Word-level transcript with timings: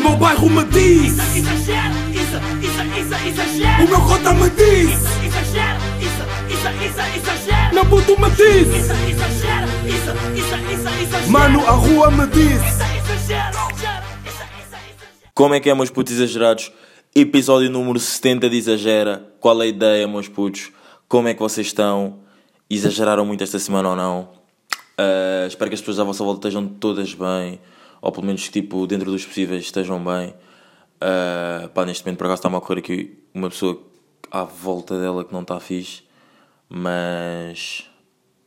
meu 0.00 0.16
bairro 0.16 0.50
me 0.50 0.64
diz 0.64 1.12
Isso, 1.12 1.38
exagero, 1.38 1.94
isso, 2.10 2.36
isso, 2.62 2.82
isso, 2.98 3.28
exagero. 3.28 3.84
O 3.84 3.88
meu 3.88 4.00
cota 4.00 4.34
me 4.34 4.50
diz 4.50 4.90
Isso, 4.90 5.24
exagero, 5.26 5.80
isso, 6.00 6.22
isso, 6.54 6.68
isso, 6.86 7.00
exagero. 7.16 7.74
Meu 7.74 7.86
puto 7.86 8.20
me 8.20 8.30
diz 8.30 8.68
Isso, 8.68 8.92
exagero, 8.92 9.66
isso, 9.86 10.10
isso, 10.34 10.54
isso, 10.72 11.02
exagero. 11.02 11.30
Mano, 11.30 11.66
a 11.66 11.72
rua 11.72 12.10
me 12.10 12.26
diz 12.26 12.60
Isso, 12.62 12.82
exagero. 13.22 13.70
Como 15.34 15.54
é 15.54 15.60
que 15.60 15.70
é, 15.70 15.74
meus 15.74 15.88
putos 15.88 16.12
exagerados? 16.12 16.70
Episódio 17.14 17.70
número 17.70 17.98
70 17.98 18.50
de 18.50 18.56
Exagera. 18.58 19.26
Qual 19.40 19.60
é 19.62 19.64
a 19.64 19.68
ideia, 19.68 20.06
meus 20.06 20.28
putos? 20.28 20.70
Como 21.08 21.28
é 21.28 21.34
que 21.34 21.40
vocês 21.40 21.68
estão? 21.68 22.18
Exageraram 22.68 23.24
muito 23.24 23.42
esta 23.42 23.58
semana 23.58 23.88
ou 23.88 23.96
não? 23.96 24.28
Ah, 24.98 25.46
espero 25.46 25.70
que 25.70 25.74
as 25.74 25.80
pessoas 25.80 25.98
à 25.98 26.04
vossa 26.04 26.22
volta 26.22 26.46
estejam 26.46 26.68
todas 26.68 27.14
bem. 27.14 27.58
Ou 28.00 28.12
pelo 28.12 28.26
menos, 28.26 28.48
tipo, 28.48 28.86
dentro 28.86 29.10
dos 29.10 29.24
possíveis 29.24 29.64
estejam 29.64 30.02
bem. 30.02 30.34
Ah, 31.00 31.68
pá, 31.74 31.84
neste 31.86 32.04
momento, 32.04 32.18
por 32.18 32.26
acaso, 32.26 32.40
está-me 32.40 32.54
a 32.56 32.58
ocorrer 32.58 32.78
aqui 32.78 33.18
uma 33.34 33.48
pessoa 33.50 33.82
à 34.30 34.44
volta 34.44 35.00
dela 35.00 35.24
que 35.24 35.32
não 35.32 35.42
está 35.42 35.58
fixe. 35.60 36.02
Mas... 36.68 37.88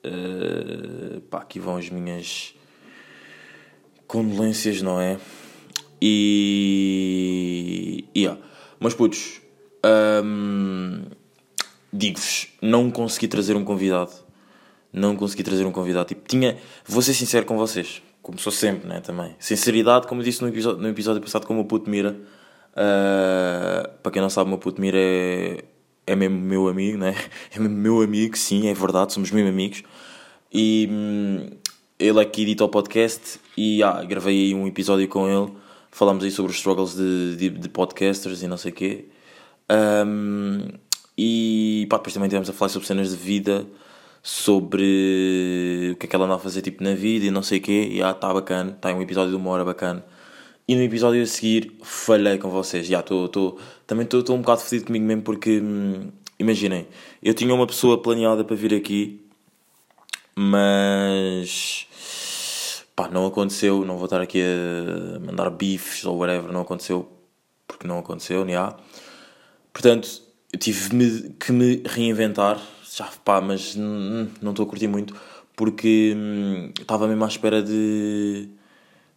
ah, 0.04 1.22
pá, 1.30 1.40
aqui 1.40 1.60
vão 1.60 1.77
as 1.77 1.90
minhas 1.90 2.55
condolências, 4.08 4.82
não 4.82 5.02
é? 5.02 5.18
E. 6.02 7.24
Yeah. 8.16 8.40
Mas 8.80 8.94
putos, 8.94 9.41
hum, 10.24 11.04
digo-vos, 11.91 12.49
não 12.62 12.91
consegui 12.91 13.27
trazer 13.27 13.55
um 13.55 13.63
convidado. 13.63 14.12
Não 14.91 15.16
consegui 15.16 15.41
trazer 15.44 15.66
um 15.66 15.72
convidado. 15.72 16.10
Tipo, 16.10 16.27
tinha. 16.27 16.58
Vou 16.85 17.02
ser 17.02 17.13
sincero 17.13 17.46
com 17.46 17.58
vocês, 17.58 18.04
como 18.23 18.40
sou 18.40 18.52
sempre, 18.52 18.88
né? 18.88 19.02
Também. 19.02 19.36
Sinceridade, 19.38 20.08
como 20.08 20.22
eu 20.22 20.26
disse 20.26 20.41
no 20.41 20.48
episódio, 20.48 20.82
no 20.82 20.88
episódio 20.88 21.22
passado 21.22 21.45
com 21.45 21.54
o 21.54 21.58
meu 21.58 21.66
puto 21.66 21.90
Mira. 21.90 22.18
Uh, 22.72 23.88
para 24.02 24.12
quem 24.12 24.22
não 24.22 24.30
sabe, 24.30 24.48
o 24.48 24.49
meu 24.49 24.58
puto 24.58 24.82
Mira 24.82 24.98
é, 24.98 25.63
é 26.07 26.16
mesmo 26.16 26.40
meu 26.40 26.68
amigo, 26.70 26.98
né? 26.98 27.13
É 27.54 27.60
mesmo 27.60 27.76
meu 27.76 28.01
amigo, 28.01 28.35
sim, 28.38 28.68
é 28.70 28.74
verdade, 28.74 29.13
somos 29.13 29.29
mesmo 29.29 29.49
amigos. 29.49 29.84
E 30.51 30.88
hum, 30.90 31.49
ele 31.99 32.20
é 32.21 32.26
que 32.26 32.41
edita 32.41 32.63
o 32.63 32.70
podcast 32.70 33.40
e 33.57 33.84
ah, 33.84 34.01
gravei 34.04 34.46
aí 34.46 34.55
um 34.55 34.66
episódio 34.68 35.07
com 35.10 35.27
ele. 35.27 35.51
Falámos 35.91 36.24
aí 36.24 36.32
sobre 36.32 36.51
os 36.51 36.57
struggles 36.57 36.96
de, 36.96 37.35
de, 37.35 37.49
de 37.49 37.70
podcasters 37.70 38.41
e 38.41 38.48
não 38.48 38.57
sei 38.57 38.71
o 38.71 38.74
quê. 38.74 39.05
Um, 39.70 40.70
e 41.18 41.85
pá, 41.90 41.98
depois 41.98 42.13
também 42.13 42.29
tivemos 42.29 42.49
a 42.49 42.54
falar 42.54 42.70
sobre 42.70 42.88
cenas 42.88 43.12
de 43.12 43.18
vida, 43.18 43.68
sobre 44.24 45.91
o 45.93 45.96
que 45.98 46.05
é 46.05 46.10
que 46.10 46.16
ela 46.16 46.26
anda 46.26 46.35
a 46.35 46.40
fazer 46.40 46.62
tipo, 46.63 46.84
na 46.84 46.96
vida 46.96 47.26
e 47.26 47.32
não 47.32 47.43
sei 47.43 47.60
o 47.60 47.62
quê. 47.62 47.90
E 47.91 48.02
ah, 48.02 48.12
está 48.12 48.34
bacana, 48.34 48.71
está 48.71 48.93
um 48.93 49.02
episódio 49.02 49.32
de 49.32 49.35
uma 49.35 49.52
hora 49.52 49.66
bacana. 49.66 50.04
E 50.68 50.76
no 50.76 50.82
episódio 50.82 51.21
a 51.21 51.26
seguir 51.27 51.77
falhei 51.84 52.38
com 52.38 52.49
vocês. 52.49 52.88
Já 52.88 53.01
estou, 53.01 53.26
estou, 53.26 53.60
também 53.85 54.05
estou 54.05 54.35
um 54.35 54.41
bocado 54.41 54.62
fedido 54.62 54.88
comigo 54.88 55.05
mesmo 55.05 55.24
porque 55.24 55.60
hum, 55.60 56.10
imaginem, 56.40 56.88
eu 57.21 57.34
tinha 57.34 57.54
uma 57.54 57.68
pessoa 57.68 58.01
planeada 58.01 58.44
para 58.44 58.55
vir 58.55 58.74
aqui 58.74 59.24
mas 60.35 61.68
pá, 62.96 63.07
não 63.10 63.26
aconteceu. 63.26 63.85
Não 63.85 63.98
vou 63.98 64.06
estar 64.06 64.22
aqui 64.22 64.41
a 64.41 65.19
mandar 65.19 65.50
bifes 65.50 66.06
ou 66.06 66.18
whatever, 66.18 66.51
não 66.51 66.62
aconteceu 66.62 67.09
porque 67.68 67.88
não 67.88 68.00
aconteceu, 68.00 68.47
já. 68.47 68.75
Portanto, 69.72 70.22
eu 70.51 70.59
tive 70.59 71.29
que 71.40 71.51
me 71.51 71.84
reinventar, 71.85 72.59
já 72.96 73.09
pá, 73.25 73.41
mas 73.41 73.75
hum, 73.75 74.28
não 74.41 74.52
estou 74.52 74.66
a 74.66 74.69
curtir 74.69 74.88
muito 74.88 75.16
porque 75.56 76.13
hum, 76.16 76.72
estava 76.80 77.08
mesmo 77.08 77.24
à 77.24 77.28
espera 77.28 77.62
de, 77.62 78.50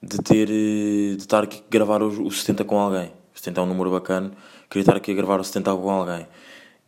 de 0.02 0.18
ter 0.18 0.46
de 0.46 1.16
estar 1.18 1.44
aqui 1.44 1.58
a 1.58 1.70
gravar 1.70 2.02
o, 2.02 2.08
o 2.08 2.30
70 2.30 2.64
com 2.64 2.78
alguém. 2.78 3.12
O 3.34 3.38
70 3.38 3.60
é 3.60 3.64
um 3.64 3.66
número 3.66 3.90
bacana, 3.90 4.32
queria 4.70 4.82
estar 4.82 4.96
aqui 4.96 5.12
a 5.12 5.14
gravar 5.14 5.40
o 5.40 5.44
70 5.44 5.74
com 5.74 5.90
alguém. 5.90 6.26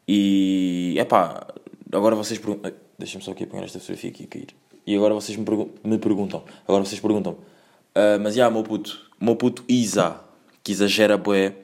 E 0.07 0.95
é 0.99 1.05
pá, 1.05 1.47
agora 1.93 2.17
vocês 2.17 2.39
perguntam. 2.39 2.73
Deixa-me 2.99 3.23
só 3.23 3.33
aqui 3.33 3.45
apanhar 3.45 3.65
esta 3.65 3.79
fotografia 3.79 4.11
aqui 4.11 4.25
a 4.25 4.27
cair. 4.27 4.49
E 4.87 4.97
agora 4.97 5.13
vocês 5.13 5.37
me, 5.37 5.45
me 5.85 5.99
perguntam. 5.99 6.43
Agora 6.67 6.85
vocês 6.85 7.01
perguntam. 7.01 7.33
Uh, 7.33 8.19
mas 8.23 8.35
já, 8.35 8.45
yeah, 8.45 8.55
meu 8.55 8.65
puto. 8.65 8.99
Meu 9.21 9.37
puto 9.37 9.63
Isa, 9.69 10.21
que 10.65 10.73
exagera 10.73 11.19
bué, 11.19 11.55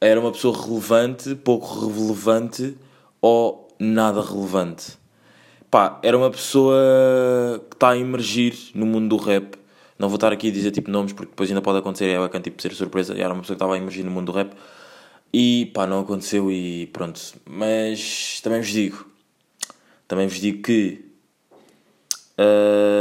era 0.00 0.18
uma 0.18 0.32
pessoa 0.32 0.56
relevante, 0.56 1.34
pouco 1.34 1.86
relevante 1.86 2.76
ou 3.20 3.65
nada 3.78 4.20
relevante. 4.22 4.98
Pá, 5.70 5.98
era 6.02 6.16
uma 6.16 6.30
pessoa 6.30 6.76
que 7.68 7.76
está 7.76 7.90
a 7.90 7.98
emergir 7.98 8.54
no 8.74 8.86
mundo 8.86 9.16
do 9.16 9.22
rap. 9.22 9.56
Não 9.98 10.08
vou 10.08 10.16
estar 10.16 10.32
aqui 10.32 10.48
a 10.48 10.52
dizer 10.52 10.70
tipo 10.70 10.90
nomes 10.90 11.12
porque 11.12 11.30
depois 11.30 11.50
ainda 11.50 11.62
pode 11.62 11.78
acontecer 11.78 12.06
é 12.06 12.18
bacana 12.18 12.42
tipo 12.42 12.60
ser 12.60 12.72
surpresa. 12.74 13.14
Era 13.14 13.32
uma 13.32 13.40
pessoa 13.40 13.54
que 13.54 13.62
estava 13.62 13.74
a 13.74 13.76
emergir 13.76 14.04
no 14.04 14.10
mundo 14.10 14.32
do 14.32 14.36
rap. 14.36 14.52
E 15.32 15.70
pá, 15.74 15.86
não 15.86 16.00
aconteceu 16.00 16.50
e 16.50 16.86
pronto. 16.88 17.20
Mas 17.44 18.40
também 18.42 18.60
vos 18.60 18.70
digo, 18.70 19.06
também 20.06 20.26
vos 20.28 20.38
digo 20.40 20.62
que 20.62 21.04
uh, 22.38 22.96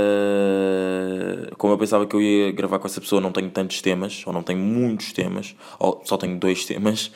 como 1.58 1.74
eu 1.74 1.78
pensava 1.78 2.06
que 2.06 2.16
eu 2.16 2.22
ia 2.22 2.52
gravar 2.52 2.80
com 2.80 2.88
essa 2.88 3.02
pessoa, 3.02 3.22
não 3.22 3.31
tenho 3.31 3.50
tantos 3.50 3.81
temas, 3.81 4.24
ou 4.25 4.34
não 4.34 4.44
tenho 4.44 4.59
muitos 4.59 5.14
temas, 5.14 5.56
ou 5.80 6.02
só 6.06 6.18
tenho 6.18 6.38
dois 6.40 6.66
temas, 6.66 7.12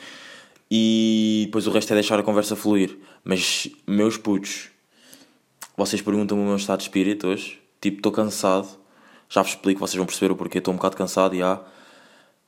e 0.70 1.42
depois 1.46 1.66
o 1.66 1.70
resto 1.70 1.92
é 1.92 1.94
deixar 1.94 2.18
a 2.18 2.22
conversa 2.22 2.54
fluir. 2.54 2.98
Mas, 3.24 3.68
meus 3.86 4.16
putos, 4.16 4.68
vocês 5.76 6.00
perguntam-me 6.00 6.44
o 6.44 6.46
meu 6.46 6.56
estado 6.56 6.78
de 6.78 6.84
espírito 6.84 7.26
hoje, 7.26 7.60
tipo, 7.80 7.96
estou 7.96 8.12
cansado, 8.12 8.68
já 9.28 9.42
vos 9.42 9.52
explico, 9.52 9.80
vocês 9.80 9.96
vão 9.96 10.06
perceber 10.06 10.32
o 10.32 10.36
porquê, 10.36 10.58
estou 10.58 10.72
um 10.72 10.76
bocado 10.76 10.96
cansado, 10.96 11.36
já. 11.36 11.60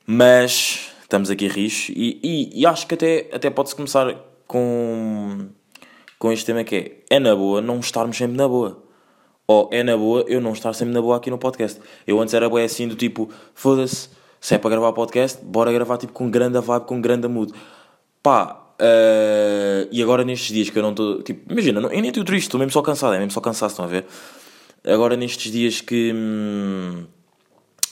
Mas 0.05 0.91
estamos 1.01 1.29
aqui 1.29 1.47
rios 1.47 1.89
e, 1.89 2.19
e, 2.23 2.61
e, 2.61 2.65
acho 2.65 2.87
que 2.87 2.93
até, 2.93 3.29
até 3.31 3.49
pode-se 3.49 3.75
começar 3.75 4.15
com, 4.47 5.47
com 6.19 6.31
este 6.31 6.45
tema 6.45 6.63
que 6.63 6.75
é, 7.09 7.15
é 7.15 7.19
na 7.19 7.35
boa 7.35 7.61
não 7.61 7.79
estarmos 7.79 8.17
sempre 8.17 8.35
na 8.35 8.47
boa. 8.47 8.83
Ou 9.47 9.69
é 9.71 9.83
na 9.83 9.95
boa 9.97 10.23
eu 10.27 10.41
não 10.41 10.53
estar 10.53 10.73
sempre 10.73 10.93
na 10.93 11.01
boa 11.01 11.17
aqui 11.17 11.29
no 11.29 11.37
podcast. 11.37 11.79
Eu 12.07 12.19
antes 12.19 12.33
era 12.33 12.49
boa 12.49 12.63
assim 12.63 12.87
do 12.87 12.95
tipo, 12.95 13.29
foda-se, 13.53 14.09
se 14.39 14.55
é 14.55 14.57
para 14.57 14.69
gravar 14.71 14.93
podcast, 14.93 15.43
bora 15.43 15.71
gravar 15.71 15.97
tipo 15.97 16.13
com 16.13 16.29
grande 16.29 16.59
vibe, 16.59 16.85
com 16.85 16.99
grande 17.01 17.27
mood. 17.27 17.53
Pá, 18.23 18.73
uh, 18.79 19.87
e 19.91 20.01
agora 20.01 20.23
nestes 20.23 20.53
dias 20.53 20.69
que 20.69 20.79
eu 20.79 20.83
não 20.83 20.91
estou, 20.91 21.21
tipo, 21.21 21.51
imagina, 21.51 21.79
eu 21.81 21.89
nem 21.89 22.07
estou 22.07 22.23
triste, 22.23 22.45
estou 22.47 22.57
mesmo 22.57 22.71
só 22.71 22.81
cansado, 22.81 23.13
é 23.13 23.17
mesmo 23.17 23.31
só 23.31 23.41
cansado, 23.41 23.69
estão 23.69 23.85
a 23.85 23.87
ver? 23.87 24.05
Agora 24.83 25.15
nestes 25.15 25.51
dias 25.51 25.81
que... 25.81 26.11
Hum, 26.15 27.05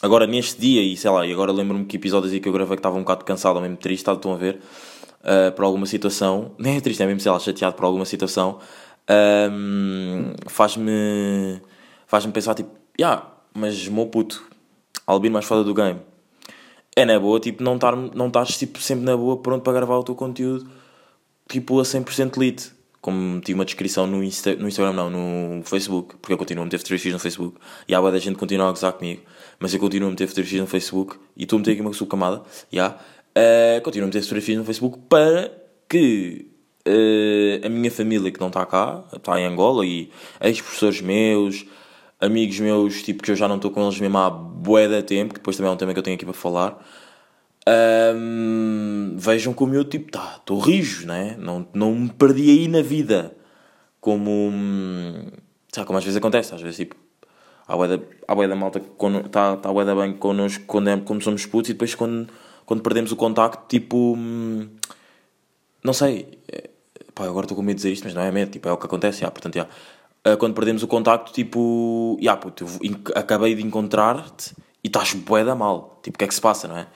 Agora, 0.02 0.26
neste 0.26 0.60
dia, 0.60 0.82
e 0.82 0.98
sei 0.98 1.12
lá, 1.12 1.26
e 1.28 1.32
agora 1.32 1.52
lembro-me 1.52 1.86
que 1.86 1.96
episódios 1.96 2.34
aí 2.34 2.40
que 2.40 2.50
eu 2.50 2.54
gravei 2.54 2.76
que 2.76 2.80
estava 2.80 2.98
um 2.98 3.02
bocado 3.02 3.24
cansado 3.24 3.58
ou 3.58 3.62
mesmo 3.62 3.78
triste, 3.78 4.10
estão 4.10 4.34
a 4.34 4.36
ver, 4.36 4.60
uh, 5.20 5.52
por 5.52 5.64
alguma 5.64 5.86
situação, 5.86 6.54
nem 6.58 6.78
é 6.78 6.82
triste, 6.82 7.04
é 7.04 7.06
mesmo, 7.06 7.20
sei 7.20 7.32
lá, 7.32 7.40
chateado 7.40 7.76
por 7.76 7.86
alguma 7.86 8.06
situação, 8.06 8.58
um, 9.52 10.34
faz-me 10.48 11.62
faz-me 12.08 12.34
pensar, 12.34 12.56
tipo, 12.56 12.72
yeah, 13.00 13.28
mas 13.54 13.88
meu 13.88 14.08
puto, 14.08 14.44
albino 15.06 15.34
mais 15.34 15.46
foda 15.46 15.64
do 15.64 15.74
game, 15.74 16.00
é 16.96 17.06
na 17.06 17.20
boa, 17.20 17.40
tipo, 17.40 17.64
não 17.64 17.76
estar 17.76 17.96
não 17.96 18.28
estás, 18.28 18.58
tipo, 18.58 18.80
sempre 18.80 19.06
na 19.06 19.16
boa, 19.16 19.38
pronto 19.38 19.64
para 19.64 19.74
gravar 19.74 19.98
o 19.98 20.04
teu 20.04 20.16
conteúdo, 20.16 20.70
tipo, 21.48 21.80
a 21.80 21.84
100% 21.84 22.38
lit 22.38 22.72
como 23.02 23.18
meti 23.18 23.54
uma 23.54 23.66
descrição 23.66 24.06
no, 24.06 24.24
Insta, 24.24 24.56
no 24.56 24.68
Instagram, 24.68 24.94
não, 24.94 25.10
no 25.10 25.64
Facebook, 25.64 26.16
porque 26.18 26.34
eu 26.34 26.38
continuo 26.38 26.62
a 26.62 26.66
meter 26.66 26.78
fotografias 26.78 27.14
no 27.14 27.20
Facebook 27.20 27.58
e 27.88 27.96
a 27.96 28.00
da 28.00 28.20
gente 28.20 28.38
continua 28.38 28.70
a 28.70 28.72
gozar 28.72 28.94
comigo, 28.94 29.24
mas 29.60 29.74
eu 29.74 29.80
continuo 29.80 30.08
a 30.08 30.12
meter 30.12 30.28
fotografias 30.28 30.62
no 30.62 30.68
Facebook 30.68 31.18
e 31.36 31.44
estou 31.44 31.58
a 31.58 31.60
meter 31.60 31.72
aqui 31.72 31.82
uma 31.82 31.94
subcamada, 31.94 32.44
já, 32.72 32.90
uh, 32.90 33.82
continuo 33.82 34.06
a 34.06 34.08
meter 34.08 34.22
fotografias 34.22 34.58
no 34.60 34.64
Facebook 34.64 35.00
para 35.10 35.52
que 35.90 36.48
uh, 36.88 37.66
a 37.66 37.70
minha 37.70 37.90
família 37.90 38.32
que 38.32 38.40
não 38.40 38.50
está 38.50 38.66
cá, 38.68 39.04
está 39.16 39.40
em 39.40 39.46
Angola 39.46 39.84
e 39.84 40.12
ex-professores 40.40 41.02
meus, 41.02 41.66
amigos 42.22 42.60
meus, 42.60 43.02
tipo 43.02 43.24
que 43.24 43.32
eu 43.32 43.36
já 43.36 43.48
não 43.48 43.56
estou 43.58 43.72
com 43.72 43.84
eles 43.84 44.00
mesmo 44.00 44.18
há 44.18 44.30
bué 44.30 44.88
de 44.88 45.02
tempo, 45.04 45.34
que 45.34 45.40
depois 45.40 45.58
também 45.58 45.72
é 45.72 45.74
um 45.74 45.78
tema 45.78 45.94
que 45.94 46.00
eu 46.00 46.04
tenho 46.04 46.16
aqui 46.16 46.26
para 46.26 46.34
falar, 46.34 46.86
um, 48.16 49.16
vejam 49.18 49.54
como 49.54 49.74
eu, 49.76 49.84
tipo, 49.84 50.12
tá, 50.12 50.38
estou 50.40 50.60
rijo, 50.60 51.06
né? 51.06 51.36
Não, 51.40 51.68
não 51.74 51.94
me 51.94 52.10
perdi 52.10 52.50
aí 52.50 52.68
na 52.68 52.82
vida. 52.82 53.36
Como, 54.00 54.52
sabe, 55.72 55.86
como 55.86 56.00
às 56.00 56.04
vezes 56.04 56.18
acontece, 56.18 56.56
às 56.56 56.62
vezes, 56.62 56.78
tipo, 56.78 56.96
há 57.68 57.76
bué 57.76 57.88
da, 57.88 58.48
da 58.48 58.56
malta 58.56 58.80
que 58.80 58.88
está 59.26 59.58
tá 59.58 59.72
bué 59.72 59.86
da 59.86 59.96
bem 59.96 60.14
connosco 60.14 60.64
quando, 60.66 60.90
é, 60.90 60.98
quando 60.98 61.24
somos 61.24 61.46
putos 61.46 61.70
e 61.70 61.74
depois 61.74 61.94
quando, 61.94 62.28
quando 62.66 62.82
perdemos 62.82 63.12
o 63.12 63.16
contacto, 63.16 63.68
tipo, 63.68 64.18
não 65.84 65.94
sei, 65.94 66.40
é, 66.52 66.70
pá, 67.14 67.26
agora 67.26 67.46
estou 67.46 67.56
com 67.56 67.62
medo 67.62 67.76
de 67.76 67.84
dizer 67.84 67.94
isto, 67.94 68.06
mas 68.06 68.14
não 68.16 68.24
é 68.24 68.32
medo, 68.32 68.52
tipo, 68.52 68.68
é 68.68 68.72
o 68.72 68.78
que 68.78 68.86
acontece, 68.86 69.22
já, 69.22 69.30
portanto, 69.30 69.56
já. 69.56 69.68
Uh, 70.28 70.38
quando 70.38 70.54
perdemos 70.54 70.84
o 70.84 70.88
contacto, 70.88 71.34
tipo, 71.34 72.18
já, 72.22 72.38
puto, 72.38 72.66
acabei 73.16 73.56
de 73.56 73.64
encontrar-te 73.64 74.54
e 74.84 74.88
estás 74.88 75.14
bué 75.14 75.44
da 75.44 75.56
mal, 75.56 76.00
tipo, 76.04 76.16
o 76.16 76.20
que 76.20 76.26
é 76.26 76.28
que 76.28 76.36
se 76.36 76.42
passa, 76.42 76.68
não 76.68 76.78
é? 76.78 76.88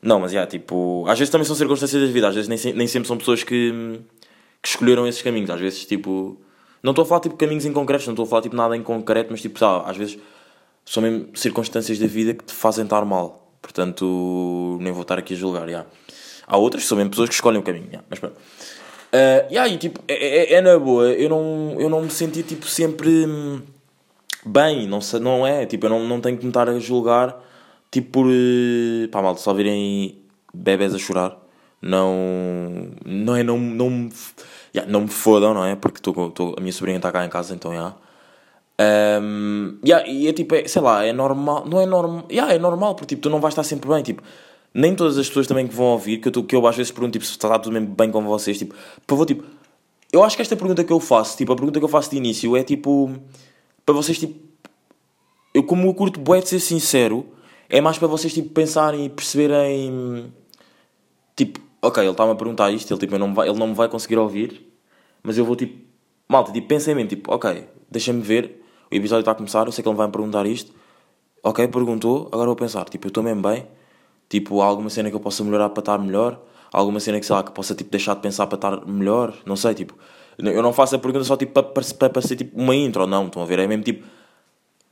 Não, 0.00 0.20
mas 0.20 0.32
já, 0.32 0.46
tipo, 0.46 1.04
às 1.08 1.18
vezes 1.18 1.30
também 1.30 1.44
são 1.44 1.56
circunstâncias 1.56 2.00
da 2.00 2.12
vida, 2.12 2.28
às 2.28 2.34
vezes 2.34 2.48
nem, 2.48 2.74
nem 2.74 2.86
sempre 2.86 3.08
são 3.08 3.18
pessoas 3.18 3.42
que, 3.42 4.00
que 4.62 4.68
escolheram 4.68 5.06
esses 5.06 5.20
caminhos, 5.20 5.50
às 5.50 5.60
vezes, 5.60 5.84
tipo, 5.84 6.40
não 6.82 6.92
estou 6.92 7.02
a 7.02 7.06
falar 7.06 7.20
tipo 7.20 7.36
caminhos 7.36 7.66
em 7.66 7.72
concreto, 7.72 8.06
não 8.06 8.12
estou 8.12 8.24
a 8.24 8.28
falar 8.28 8.42
tipo 8.42 8.56
nada 8.56 8.76
em 8.76 8.82
concreto, 8.82 9.30
mas 9.30 9.42
tipo, 9.42 9.58
sabe, 9.58 9.90
às 9.90 9.96
vezes 9.96 10.18
são 10.84 11.02
mesmo 11.02 11.28
circunstâncias 11.36 11.98
da 11.98 12.06
vida 12.06 12.34
que 12.34 12.44
te 12.44 12.52
fazem 12.52 12.84
estar 12.84 13.04
mal. 13.04 13.52
Portanto, 13.60 14.78
nem 14.80 14.92
vou 14.92 15.02
estar 15.02 15.18
aqui 15.18 15.34
a 15.34 15.36
julgar, 15.36 15.68
já. 15.68 15.86
Há 16.46 16.56
outras 16.56 16.82
que 16.82 16.88
são 16.88 16.96
mesmo 16.96 17.10
pessoas 17.10 17.28
que 17.28 17.34
escolhem 17.34 17.60
o 17.60 17.62
caminho, 17.62 17.88
já. 17.92 18.02
Mas 18.08 18.18
pronto. 18.18 18.36
Uh, 19.12 19.42
e 19.50 19.58
aí, 19.58 19.76
tipo, 19.76 20.00
é, 20.06 20.14
é, 20.14 20.52
é 20.54 20.60
na 20.60 20.78
boa, 20.78 21.08
eu 21.10 21.28
não, 21.28 21.74
eu 21.80 21.90
não 21.90 22.00
me 22.02 22.10
senti, 22.10 22.44
tipo, 22.44 22.66
sempre 22.66 23.26
bem, 24.46 24.86
não, 24.86 25.00
sei, 25.00 25.18
não 25.20 25.44
é, 25.46 25.66
tipo, 25.66 25.86
eu 25.86 25.90
não, 25.90 26.06
não 26.06 26.20
tenho 26.20 26.38
que 26.38 26.44
me 26.44 26.50
estar 26.50 26.68
a 26.68 26.78
julgar, 26.78 27.36
tipo, 27.90 28.10
por, 28.10 28.26
uh, 28.26 29.08
pá, 29.10 29.20
malta, 29.20 29.40
só 29.40 29.52
virem 29.52 30.22
bebés 30.54 30.94
a 30.94 30.98
chorar, 30.98 31.36
não, 31.82 32.14
não 33.04 33.34
é, 33.36 33.42
não, 33.42 33.58
não, 33.58 33.90
me- 33.90 34.12
yeah, 34.74 34.90
não 34.90 35.02
me 35.02 35.08
fodam, 35.08 35.54
não 35.54 35.64
é, 35.64 35.74
porque 35.74 36.00
tô, 36.00 36.30
tô, 36.30 36.54
a 36.56 36.60
minha 36.60 36.72
sobrinha 36.72 36.98
está 36.98 37.10
cá 37.10 37.24
em 37.24 37.28
casa, 37.28 37.54
então, 37.54 37.74
já. 37.74 37.94
Um, 39.22 39.78
yeah, 39.84 40.06
e 40.08 40.28
é 40.28 40.32
tipo, 40.32 40.54
é, 40.54 40.66
sei 40.66 40.80
lá, 40.80 41.04
é 41.04 41.12
normal, 41.12 41.66
não 41.66 41.80
é 41.80 41.86
normal, 41.86 42.24
yeah, 42.30 42.54
é 42.54 42.58
normal, 42.58 42.94
porque 42.94 43.14
tipo, 43.14 43.22
tu 43.22 43.30
não 43.30 43.40
vais 43.40 43.52
estar 43.52 43.62
sempre 43.64 43.88
bem, 43.90 44.02
tipo, 44.02 44.22
nem 44.72 44.94
todas 44.94 45.18
as 45.18 45.28
pessoas 45.28 45.46
também 45.46 45.66
que 45.66 45.74
vão 45.74 45.86
ouvir, 45.86 46.18
que 46.18 46.28
eu, 46.28 46.44
que 46.44 46.54
eu 46.54 46.66
às 46.66 46.76
vezes 46.76 46.92
pergunto, 46.92 47.12
tipo, 47.12 47.24
se 47.24 47.32
está 47.32 47.58
tudo 47.58 47.72
mesmo 47.72 47.88
bem 47.94 48.10
com 48.10 48.22
vocês, 48.22 48.58
tipo, 48.58 48.74
por 49.06 49.14
favor, 49.14 49.26
tipo, 49.26 49.44
eu 50.12 50.22
acho 50.22 50.36
que 50.36 50.42
esta 50.42 50.56
pergunta 50.56 50.84
que 50.84 50.92
eu 50.92 51.00
faço, 51.00 51.36
tipo, 51.36 51.52
a 51.52 51.56
pergunta 51.56 51.78
que 51.78 51.84
eu 51.84 51.88
faço 51.88 52.10
de 52.10 52.16
início 52.16 52.56
é 52.56 52.62
tipo, 52.62 53.10
para 53.84 53.94
vocês, 53.94 54.18
tipo, 54.18 54.38
eu 55.52 55.64
como 55.64 55.88
eu 55.88 55.94
curto 55.94 56.20
bué 56.20 56.40
de 56.40 56.48
ser 56.48 56.60
sincero, 56.60 57.26
é 57.68 57.80
mais 57.80 57.98
para 57.98 58.08
vocês, 58.08 58.32
tipo, 58.32 58.50
pensarem 58.50 59.06
e 59.06 59.08
perceberem, 59.08 60.32
tipo, 61.36 61.60
ok, 61.82 62.02
ele 62.02 62.10
está-me 62.10 62.32
a 62.32 62.34
perguntar 62.34 62.70
isto, 62.70 62.92
ele, 62.92 63.00
tipo, 63.00 63.18
não 63.18 63.34
vai, 63.34 63.48
ele 63.48 63.58
não 63.58 63.68
me 63.68 63.74
vai 63.74 63.88
conseguir 63.88 64.18
ouvir, 64.18 64.68
mas 65.22 65.36
eu 65.36 65.44
vou, 65.44 65.56
tipo, 65.56 65.78
malta, 66.28 66.52
tipo, 66.52 66.68
pensem 66.68 66.94
mesmo, 66.94 67.08
tipo, 67.08 67.32
ok, 67.32 67.64
deixa-me 67.90 68.22
ver, 68.22 68.62
o 68.90 68.94
episódio 68.94 69.22
está 69.22 69.32
a 69.32 69.34
começar, 69.34 69.66
eu 69.66 69.72
sei 69.72 69.82
que 69.82 69.88
ele 69.88 69.96
vai 69.96 70.06
me 70.06 70.12
perguntar 70.12 70.46
isto, 70.46 70.72
ok, 71.42 71.66
perguntou, 71.68 72.28
agora 72.32 72.46
vou 72.46 72.56
pensar, 72.56 72.84
tipo, 72.88 73.06
eu 73.06 73.10
estou 73.10 73.22
mesmo 73.22 73.42
bem, 73.42 73.66
tipo, 74.30 74.62
alguma 74.62 74.88
cena 74.88 75.10
que 75.10 75.16
eu 75.16 75.20
possa 75.20 75.44
melhorar 75.44 75.68
para 75.68 75.80
estar 75.82 75.98
melhor, 75.98 76.40
alguma 76.72 77.00
cena 77.00 77.20
que, 77.20 77.26
sei 77.26 77.34
lá, 77.34 77.42
que 77.42 77.50
possa, 77.50 77.74
tipo, 77.74 77.90
deixar 77.90 78.14
de 78.14 78.22
pensar 78.22 78.46
para 78.46 78.56
estar 78.56 78.86
melhor, 78.86 79.34
não 79.44 79.56
sei, 79.56 79.74
tipo, 79.74 79.94
eu 80.38 80.62
não 80.62 80.72
faço 80.72 80.96
a 80.96 80.98
pergunta 80.98 81.24
só, 81.24 81.36
tipo, 81.36 81.52
para, 81.52 81.64
para, 81.64 82.08
para, 82.08 82.22
ser, 82.22 82.36
tipo, 82.36 82.58
uma 82.58 82.74
intro, 82.74 83.06
não, 83.06 83.26
estão 83.26 83.42
a 83.42 83.44
ver, 83.44 83.58
é 83.58 83.66
mesmo, 83.66 83.82
tipo, 83.84 84.06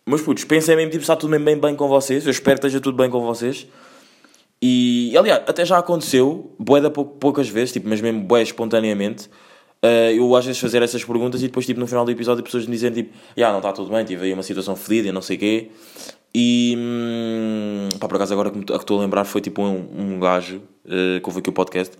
meus 0.06 0.20
putos, 0.20 0.44
pensem 0.44 0.74
mesmo, 0.76 0.90
tipo, 0.90 1.02
está 1.02 1.14
tudo 1.16 1.30
mesmo 1.30 1.46
bem, 1.46 1.56
bem 1.56 1.76
com 1.76 1.88
vocês, 1.88 2.26
eu 2.26 2.30
espero 2.30 2.58
que 2.60 2.66
esteja 2.66 2.82
tudo 2.82 2.96
bem 2.96 3.08
com 3.08 3.20
vocês, 3.20 3.66
e, 4.60 5.16
aliás, 5.16 5.42
até 5.46 5.64
já 5.64 5.78
aconteceu, 5.78 6.52
bué 6.58 6.80
da 6.80 6.90
pou- 6.90 7.04
poucas 7.06 7.48
vezes, 7.48 7.72
tipo, 7.72 7.88
mas 7.88 8.00
mesmo 8.00 8.20
bué 8.24 8.42
espontaneamente, 8.42 9.30
eh, 9.80 10.14
eu 10.14 10.34
às 10.34 10.44
vezes 10.44 10.60
fazer 10.60 10.82
essas 10.82 11.04
perguntas 11.04 11.40
e 11.42 11.46
depois, 11.46 11.64
tipo, 11.64 11.78
no 11.78 11.86
final 11.86 12.04
do 12.04 12.10
episódio, 12.10 12.42
pessoas 12.42 12.66
me 12.66 12.72
dizem, 12.72 12.90
tipo, 12.90 13.14
já, 13.36 13.50
não 13.52 13.58
está 13.58 13.72
tudo 13.72 13.88
bem, 13.92 14.04
tive 14.04 14.24
aí 14.26 14.32
uma 14.32 14.42
situação 14.42 14.74
fedida 14.74 15.08
e 15.08 15.12
não 15.12 15.22
sei 15.22 15.36
o 15.36 15.38
quê. 15.38 15.70
E, 16.34 16.74
hum, 16.78 17.88
pá, 17.98 18.06
por 18.08 18.16
acaso 18.16 18.32
agora 18.34 18.50
que 18.50 18.60
que 18.60 18.72
estou 18.72 18.98
a 18.98 19.02
lembrar 19.02 19.24
foi, 19.24 19.40
tipo, 19.40 19.62
um, 19.62 20.16
um 20.16 20.20
gajo 20.20 20.62
eh, 20.86 21.20
que 21.20 21.28
ouve 21.28 21.40
aqui 21.40 21.50
o 21.50 21.52
podcast. 21.52 21.96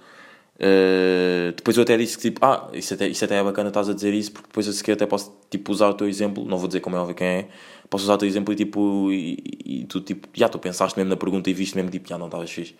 Eh, 0.59 1.53
depois 1.57 1.77
eu 1.77 1.83
até 1.83 1.97
disse 1.97 2.17
que, 2.17 2.25
tipo, 2.25 2.45
ah, 2.45 2.69
isso 2.73 2.95
até, 2.95 3.09
isso 3.09 3.25
até 3.25 3.37
é 3.37 3.43
bacana, 3.43 3.69
estás 3.69 3.89
a 3.89 3.95
dizer 3.95 4.13
isso, 4.15 4.33
porque 4.33 4.49
depois 4.49 4.67
eu 4.67 4.73
sequer 4.73 4.93
até 4.93 5.07
posso, 5.07 5.33
tipo, 5.51 5.73
usar 5.73 5.89
o 5.89 5.95
teu 5.95 6.09
exemplo, 6.09 6.45
não 6.45 6.59
vou 6.59 6.69
dizer 6.69 6.81
como 6.81 6.97
é 6.97 6.99
óbvio 6.99 7.15
quem 7.15 7.27
é, 7.27 7.49
posso 7.89 8.05
usar 8.05 8.15
o 8.15 8.19
teu 8.19 8.29
exemplo 8.29 8.53
e, 8.53 8.57
tipo, 8.57 9.13
e, 9.13 9.39
e 9.65 9.85
tu, 9.89 10.01
tipo, 10.01 10.29
já, 10.35 10.49
tu 10.49 10.59
pensaste 10.59 10.99
mesmo 10.99 11.11
na 11.11 11.17
pergunta 11.17 11.49
e 11.51 11.53
viste 11.55 11.77
mesmo, 11.77 11.91
tipo, 11.91 12.09
já, 12.09 12.19
não 12.19 12.27
estavas 12.27 12.51
fixe. 12.51 12.75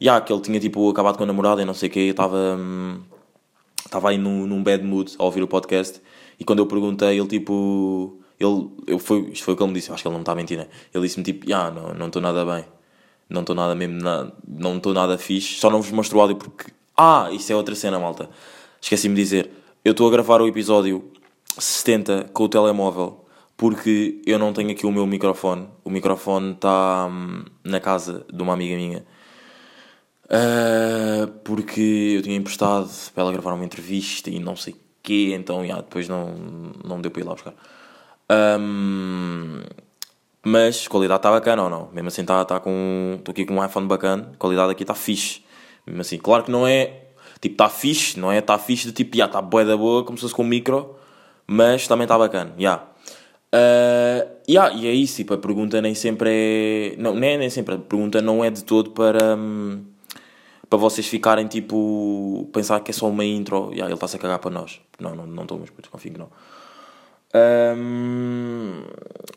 Já, 0.00 0.20
que 0.20 0.32
ele 0.32 0.42
tinha, 0.42 0.60
tipo, 0.60 0.88
acabado 0.90 1.16
com 1.16 1.24
a 1.24 1.26
namorada 1.26 1.62
e 1.62 1.64
não 1.64 1.74
sei 1.74 1.88
o 1.88 1.92
quê, 1.92 2.00
eu 2.00 2.10
estava... 2.10 2.36
hum, 2.58 3.00
aí 4.04 4.18
num, 4.18 4.46
num 4.46 4.62
bad 4.62 4.84
mood 4.84 5.14
a 5.18 5.24
ouvir 5.24 5.42
o 5.42 5.48
podcast 5.48 6.00
e 6.38 6.44
quando 6.44 6.60
eu 6.60 6.66
perguntei, 6.66 7.18
ele 7.18 7.26
tipo. 7.26 8.20
Ele, 8.38 8.68
eu, 8.86 8.98
foi, 8.98 9.30
isto 9.30 9.44
foi 9.44 9.54
o 9.54 9.56
que 9.56 9.62
ele 9.62 9.72
me 9.72 9.78
disse, 9.78 9.90
acho 9.92 10.02
que 10.02 10.08
ele 10.08 10.14
não 10.14 10.20
está 10.20 10.32
a 10.32 10.34
mentir, 10.34 10.58
né? 10.58 10.66
Ele 10.92 11.06
disse-me 11.06 11.24
tipo: 11.24 11.52
ah, 11.54 11.70
não 11.70 11.94
não 11.94 12.06
estou 12.08 12.20
nada 12.20 12.44
bem, 12.44 12.64
não 13.28 13.40
estou 13.40 13.56
nada 13.56 13.74
mesmo, 13.74 14.02
na, 14.02 14.30
não 14.46 14.76
estou 14.76 14.92
nada 14.92 15.16
fixe, 15.18 15.58
só 15.58 15.70
não 15.70 15.80
vos 15.80 15.90
mostro 15.90 16.18
o 16.18 16.20
áudio 16.20 16.36
porque. 16.36 16.72
Ah, 16.96 17.28
isso 17.32 17.52
é 17.52 17.56
outra 17.56 17.74
cena, 17.74 17.98
malta. 17.98 18.28
Esqueci-me 18.80 19.14
de 19.14 19.22
dizer, 19.22 19.50
eu 19.84 19.92
estou 19.92 20.08
a 20.08 20.10
gravar 20.10 20.40
o 20.40 20.48
episódio 20.48 21.10
70 21.58 22.30
com 22.32 22.44
o 22.44 22.48
telemóvel 22.48 23.26
porque 23.56 24.20
eu 24.26 24.38
não 24.38 24.52
tenho 24.52 24.70
aqui 24.70 24.86
o 24.86 24.92
meu 24.92 25.06
microfone. 25.06 25.68
O 25.82 25.90
microfone 25.90 26.52
está 26.52 27.08
hum, 27.10 27.44
na 27.64 27.80
casa 27.80 28.26
de 28.32 28.42
uma 28.42 28.52
amiga 28.52 28.76
minha. 28.76 29.04
Uh, 30.26 31.26
porque 31.44 32.14
eu 32.16 32.22
tinha 32.22 32.36
emprestado 32.36 32.90
para 33.14 33.22
ela 33.22 33.32
gravar 33.32 33.54
uma 33.54 33.64
entrevista 33.64 34.28
e 34.28 34.40
não 34.40 34.56
sei 34.56 34.74
o 34.74 34.76
quê, 35.00 35.32
então 35.38 35.62
yeah, 35.62 35.80
depois 35.80 36.08
não, 36.08 36.34
não 36.84 37.00
deu 37.00 37.10
para 37.10 37.22
ir 37.22 37.24
lá 37.24 37.32
buscar. 37.32 37.54
Um, 38.30 39.60
mas 40.44 40.86
qualidade 40.86 41.18
está 41.18 41.30
bacana 41.30 41.64
ou 41.64 41.70
não? 41.70 41.88
Mesmo 41.92 42.08
assim 42.08 42.22
está 42.22 42.44
tá 42.44 42.60
com. 42.60 43.16
Estou 43.18 43.32
aqui 43.32 43.44
com 43.44 43.54
um 43.54 43.64
iPhone 43.64 43.86
bacana, 43.86 44.32
qualidade 44.38 44.70
aqui 44.70 44.82
está 44.84 44.94
fixe. 44.94 45.42
Mesmo 45.86 46.00
assim, 46.00 46.18
claro 46.18 46.44
que 46.44 46.50
não 46.50 46.66
é. 46.66 47.02
Tipo, 47.40 47.54
está 47.54 47.68
fixe, 47.68 48.18
não 48.18 48.32
é? 48.32 48.38
Está 48.38 48.58
fixe 48.58 48.86
de 48.86 48.92
tipo, 48.92 49.16
já 49.16 49.26
está 49.26 49.42
boa 49.42 49.64
da 49.64 49.76
boa, 49.76 50.04
como 50.04 50.16
se 50.16 50.22
fosse 50.22 50.34
com 50.34 50.42
micro, 50.44 50.96
mas 51.46 51.86
também 51.86 52.04
está 52.04 52.16
bacana, 52.16 52.54
já. 52.58 52.82
Uh, 53.54 54.28
yeah, 54.48 54.74
e 54.74 54.86
é 54.86 54.92
isso, 54.92 55.16
tipo, 55.16 55.34
a 55.34 55.38
pergunta 55.38 55.80
nem 55.80 55.94
sempre 55.94 56.30
é. 56.32 56.96
Não, 56.98 57.14
nem, 57.14 57.38
nem 57.38 57.50
sempre, 57.50 57.74
a 57.74 57.78
pergunta 57.78 58.20
não 58.20 58.44
é 58.44 58.50
de 58.50 58.64
todo 58.64 58.90
para. 58.90 59.36
hum, 59.36 59.84
para 60.68 60.78
vocês 60.78 61.06
ficarem 61.06 61.46
tipo. 61.46 62.48
pensar 62.52 62.80
que 62.80 62.90
é 62.90 62.94
só 62.94 63.08
uma 63.08 63.24
intro. 63.24 63.70
Yeah, 63.70 63.86
ele 63.86 63.94
está-se 63.94 64.16
a 64.16 64.18
cagar 64.18 64.38
para 64.38 64.50
nós. 64.50 64.80
Não, 64.98 65.14
não, 65.14 65.26
não 65.26 65.42
estou, 65.42 65.58
meus 65.58 65.70
putos, 65.70 65.90
confio 65.90 66.12
que 66.12 66.18
não. 66.18 66.28
Hum, 67.76 68.82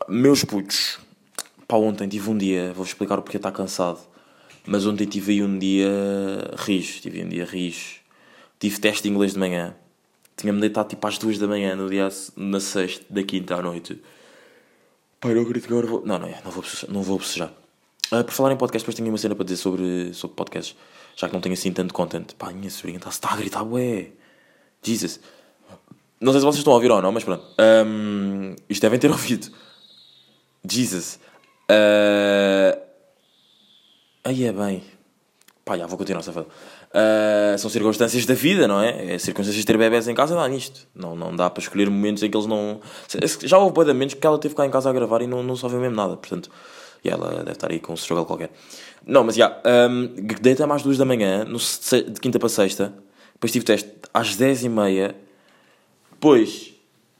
meus 0.07 0.43
putos, 0.43 0.99
pá, 1.67 1.75
ontem 1.77 2.07
tive 2.07 2.29
um 2.29 2.37
dia, 2.37 2.71
vou 2.73 2.85
explicar 2.85 3.19
o 3.19 3.21
porquê 3.21 3.37
está 3.37 3.51
cansado. 3.51 3.99
Mas 4.65 4.85
ontem 4.85 5.05
tive 5.05 5.33
aí 5.33 5.43
um 5.43 5.57
dia 5.57 5.89
rijo, 6.57 7.01
tive 7.01 7.23
um 7.23 7.29
dia 7.29 7.45
rijo. 7.45 7.99
Tive 8.59 8.79
teste 8.79 9.03
de 9.03 9.09
inglês 9.09 9.33
de 9.33 9.39
manhã. 9.39 9.75
Tinha-me 10.35 10.59
deitado 10.59 10.89
tipo 10.89 11.05
às 11.07 11.17
duas 11.17 11.37
da 11.37 11.47
manhã 11.47 11.75
no 11.75 11.89
dia 11.89 12.09
na 12.35 12.59
sexta, 12.59 13.05
da 13.09 13.23
quinta 13.23 13.55
à 13.55 13.61
noite. 13.61 14.01
Pai, 15.19 15.33
não 15.33 15.41
acredito 15.41 15.67
que 15.67 15.73
agora 15.73 15.87
vou. 15.87 16.05
Não, 16.05 16.19
não 16.19 16.27
é, 16.27 16.39
não 16.43 16.51
vou. 16.51 16.63
Não 16.89 17.01
vou 17.01 17.17
bocejar. 17.17 17.51
Ah, 18.11 18.23
por 18.23 18.31
falar 18.31 18.51
em 18.51 18.57
podcast, 18.57 18.83
depois 18.83 18.95
tenho 18.95 19.09
uma 19.09 19.17
cena 19.17 19.35
para 19.35 19.45
dizer 19.45 19.57
sobre, 19.57 20.13
sobre 20.13 20.35
podcasts. 20.35 20.75
Já 21.15 21.27
que 21.27 21.33
não 21.33 21.41
tenho 21.41 21.53
assim 21.53 21.71
tanto 21.71 21.93
content. 21.93 22.33
Pá, 22.35 22.51
minha 22.51 22.69
sobrinha 22.69 22.97
está 22.97 23.09
está 23.09 23.33
a 23.33 23.37
gritar, 23.37 23.63
ué. 23.63 24.11
Jesus. 24.83 25.19
Não 26.19 26.31
sei 26.31 26.41
se 26.41 26.45
vocês 26.45 26.59
estão 26.59 26.73
a 26.73 26.75
ouvir 26.75 26.91
ou 26.91 27.01
não, 27.01 27.11
mas 27.11 27.23
pronto. 27.23 27.43
Ahm, 27.57 28.55
isto 28.69 28.81
devem 28.81 28.99
ter 28.99 29.09
ouvido. 29.11 29.47
Jesus. 30.69 31.19
Ah, 31.69 32.77
Aí 34.23 34.43
é 34.43 34.51
bem. 34.51 34.83
Pá, 35.63 35.77
já 35.77 35.87
vou 35.87 35.97
continuar, 35.97 36.21
safado. 36.21 36.47
Ah, 36.93 37.55
são 37.57 37.69
circunstâncias 37.69 38.25
da 38.25 38.33
vida, 38.33 38.67
não 38.67 38.81
é? 38.81 39.15
É 39.15 39.17
circunstâncias 39.17 39.61
de 39.61 39.65
ter 39.65 39.77
bebés 39.77 40.07
em 40.07 40.13
casa 40.13 40.35
dá 40.35 40.47
nisto. 40.47 40.87
Não, 40.93 41.15
não 41.15 41.35
dá 41.35 41.49
para 41.49 41.61
escolher 41.61 41.89
momentos 41.89 42.21
em 42.21 42.29
que 42.29 42.35
eles 42.37 42.47
não. 42.47 42.79
Já 43.43 43.57
houve 43.57 43.73
boa 43.73 43.93
menos 43.93 44.13
que 44.13 44.27
ela 44.27 44.37
teve 44.37 44.55
cá 44.55 44.65
em 44.65 44.69
casa 44.69 44.89
a 44.89 44.93
gravar 44.93 45.21
e 45.21 45.27
não, 45.27 45.41
não 45.41 45.55
só 45.55 45.69
mesmo 45.69 45.95
nada. 45.95 46.17
Portanto, 46.17 46.49
e 47.03 47.09
ela 47.09 47.37
deve 47.37 47.51
estar 47.51 47.71
aí 47.71 47.79
com 47.79 47.93
um 47.93 47.95
struggle 47.95 48.25
qualquer. 48.25 48.51
Não, 49.05 49.23
mas 49.23 49.35
já. 49.35 49.61
Um, 49.89 50.07
deitei 50.41 50.65
às 50.65 50.83
duas 50.83 50.97
da 50.97 51.05
manhã, 51.05 51.45
no, 51.45 51.57
de 51.57 52.19
quinta 52.19 52.37
para 52.37 52.49
sexta. 52.49 52.93
Depois 53.33 53.51
tive 53.51 53.65
teste 53.65 53.89
às 54.13 54.35
dez 54.35 54.63
e 54.63 54.69
meia. 54.69 55.15
Depois 56.19 56.73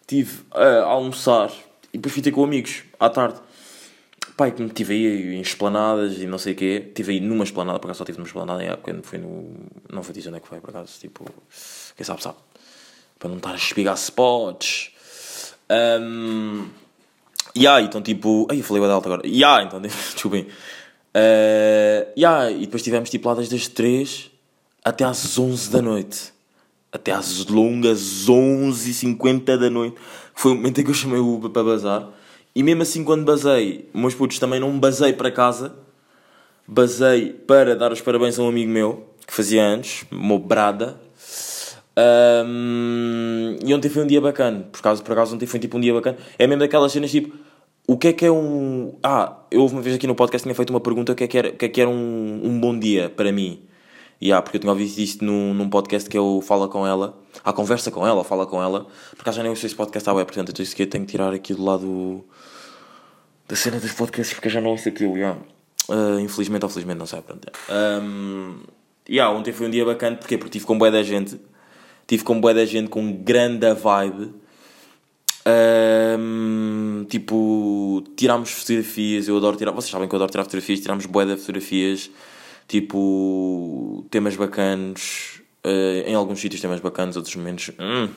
tive 0.06 0.42
a 0.52 0.84
almoçar 0.84 1.50
e 1.94 1.98
depois 1.98 2.14
fui 2.14 2.22
ter 2.22 2.32
com 2.32 2.44
amigos 2.44 2.84
à 3.00 3.10
tarde. 3.10 3.40
Pai, 4.36 4.52
que 4.52 4.62
me 4.62 4.70
tive 4.70 4.94
aí 4.94 5.36
em 5.36 5.42
esplanadas 5.42 6.18
e 6.18 6.26
não 6.26 6.38
sei 6.38 6.52
o 6.52 6.56
quê. 6.56 6.92
Tive 6.94 7.14
aí 7.14 7.20
numa 7.22 7.46
esplanada, 7.46 7.80
por 7.80 7.88
acaso 7.88 8.00
só 8.00 8.06
tive 8.06 8.18
numa 8.18 8.28
esplanada. 8.28 8.78
Quando 8.78 9.02
fui 9.04 9.18
no. 9.18 9.54
Não 9.90 10.02
vou 10.02 10.14
dizer 10.14 10.28
onde 10.28 10.38
é 10.38 10.42
que 10.42 10.48
foi, 10.50 10.60
por 10.60 10.72
acaso. 10.72 11.00
Tipo. 11.00 11.26
Quem 11.96 12.06
sabe, 12.06 12.22
sabe. 12.22 12.38
Para 13.18 13.30
não 13.30 13.38
estar 13.38 13.52
a 13.52 13.56
espigar 13.56 13.96
spots. 13.96 14.92
Um, 15.72 16.68
Ya, 17.56 17.82
então 17.82 18.02
tipo. 18.02 18.48
Ai, 18.50 18.60
eu 18.60 18.64
falei 18.64 18.84
o 18.84 18.86
alto 18.86 19.08
agora. 19.08 19.28
Ya, 19.28 19.64
então, 19.64 19.80
desculpem. 19.82 20.48
Uh, 21.16 22.12
ya, 22.18 22.52
e 22.52 22.66
depois 22.66 22.84
tivemos 22.84 23.10
tipo 23.10 23.28
lá 23.28 23.36
desde 23.36 23.56
as 23.56 23.68
3 23.68 24.30
até 24.84 25.04
às 25.04 25.38
11 25.38 25.72
da 25.72 25.82
noite. 25.82 26.34
Até 26.92 27.12
às 27.12 27.46
longas 27.46 28.26
11h50 28.28 29.58
da 29.58 29.70
noite. 29.70 29.96
Foi 30.34 30.54
o 30.54 30.56
momento 30.56 30.82
em 30.82 30.84
que 30.84 30.90
eu 30.90 30.96
chamei 30.96 31.20
o 31.20 31.36
Uber 31.36 31.50
para 31.50 31.64
bazar. 31.64 32.10
E 32.56 32.64
mesmo 32.64 32.82
assim, 32.82 33.04
quando 33.04 33.24
basei, 33.24 33.90
meus 33.94 34.16
putos 34.16 34.40
também 34.40 34.60
não 34.60 34.80
basei 34.80 35.14
para 35.14 35.32
casa. 35.32 35.76
Basei 36.68 37.32
para 37.32 37.76
dar 37.76 37.92
os 37.92 38.02
parabéns 38.02 38.40
a 38.40 38.44
um 38.44 38.50
amigo 38.50 38.72
meu 38.72 39.08
que 39.26 39.34
fazia 39.34 39.80
o 40.12 40.16
meu 40.16 40.40
Brada. 40.40 41.00
Um, 42.46 43.58
e 43.64 43.74
ontem 43.74 43.90
foi 43.90 44.04
um 44.04 44.08
dia 44.08 44.22
bacana. 44.22 44.68
Por 44.72 44.80
acaso, 44.80 45.04
por 45.04 45.12
acaso, 45.12 45.36
ontem 45.36 45.46
foi 45.46 45.60
tipo 45.60 45.78
um 45.78 45.82
dia 45.82 45.94
bacana. 45.94 46.18
É 46.38 46.48
mesmo 46.48 46.60
daquelas 46.60 46.92
cenas 46.92 47.12
tipo. 47.12 47.36
O 47.88 47.98
que 47.98 48.10
é 48.10 48.14
que 48.14 48.26
é 48.26 48.32
um. 48.32 48.96
Ah, 49.04 49.38
eu 49.52 49.62
houve 49.62 49.74
uma 49.74 49.82
vez 49.82 49.96
aqui 49.96 50.06
no 50.06 50.16
podcast 50.16 50.44
tinha 50.44 50.56
feito 50.56 50.70
uma 50.70 50.80
pergunta: 50.80 51.12
o 51.12 51.16
que 51.16 51.24
é 51.24 51.28
que 51.28 51.38
era, 51.38 51.50
o 51.50 51.54
que 51.54 51.66
é 51.66 51.70
que 51.70 51.82
era 51.82 51.90
um, 51.90 52.42
um 52.44 52.60
bom 52.60 52.78
dia 52.78 53.10
para 53.10 53.32
mim? 53.32 53.62
E 54.22 54.34
ah, 54.34 54.42
porque 54.42 54.58
eu 54.58 54.62
tinha 54.62 54.72
ouvido 54.72 54.98
isto 54.98 55.24
num, 55.24 55.54
num 55.54 55.70
podcast 55.70 56.10
que 56.10 56.18
eu 56.18 56.42
Fala 56.46 56.68
com 56.68 56.86
ela. 56.86 57.18
A 57.44 57.54
conversa 57.54 57.90
com 57.90 58.06
ela, 58.06 58.24
Fala 58.24 58.46
com 58.46 58.62
ela. 58.62 58.88
Por 59.12 59.22
acaso 59.22 59.38
já 59.38 59.44
nem 59.44 59.50
ouço 59.50 59.66
esse 59.66 59.76
podcast 59.76 60.10
à 60.10 60.14
web, 60.14 60.26
portanto 60.26 60.62
eu 60.62 60.66
que 60.66 60.86
tenho 60.86 61.06
que 61.06 61.12
tirar 61.12 61.34
aqui 61.34 61.54
do 61.54 61.64
lado 61.64 62.26
da 63.48 63.56
cena 63.56 63.80
dos 63.80 63.94
podcasts 63.94 64.34
porque 64.34 64.48
eu 64.48 64.52
já 64.52 64.62
não 64.62 64.72
ouço 64.72 64.90
aquilo. 64.90 65.18
Yeah. 65.18 65.40
Ah, 65.90 66.22
infelizmente 66.22 66.64
ou 66.64 66.70
felizmente, 66.70 67.00
não 67.00 67.06
sei. 67.06 67.22
Pronto. 67.22 67.52
Um, 67.70 68.60
yeah, 69.10 69.36
ontem 69.36 69.52
foi 69.52 69.68
um 69.68 69.70
dia 69.70 69.84
bacana, 69.84 70.16
porquê? 70.18 70.38
Porque 70.38 70.52
tive 70.52 70.66
com 70.66 70.78
bué 70.78 70.92
da 70.92 71.02
gente. 71.02 71.40
Tive 72.06 72.24
com 72.24 72.40
bué 72.40 72.54
da 72.54 72.66
gente 72.66 72.90
com 72.90 73.12
grande 73.12 73.74
vibe. 73.74 74.34
Um, 75.48 77.06
tipo, 77.10 78.04
tirámos 78.16 78.52
fotografias, 78.52 79.28
eu 79.28 79.38
adoro 79.38 79.58
tirar, 79.58 79.72
vocês 79.72 79.90
sabem 79.90 80.08
que 80.08 80.14
eu 80.14 80.18
adoro 80.18 80.32
tirar 80.32 80.44
fotografias, 80.44 80.80
tirámos 80.80 81.06
bué 81.08 81.26
de 81.26 81.38
fotografias, 81.38 82.12
tipo, 82.70 84.06
temas 84.12 84.36
bacanos, 84.36 85.42
uh, 85.66 86.08
em 86.08 86.14
alguns 86.14 86.40
sítios 86.40 86.62
temas 86.62 86.80
bacanos, 86.80 87.18
outros 87.18 87.36
menos, 87.36 87.72
hum, 87.80 88.10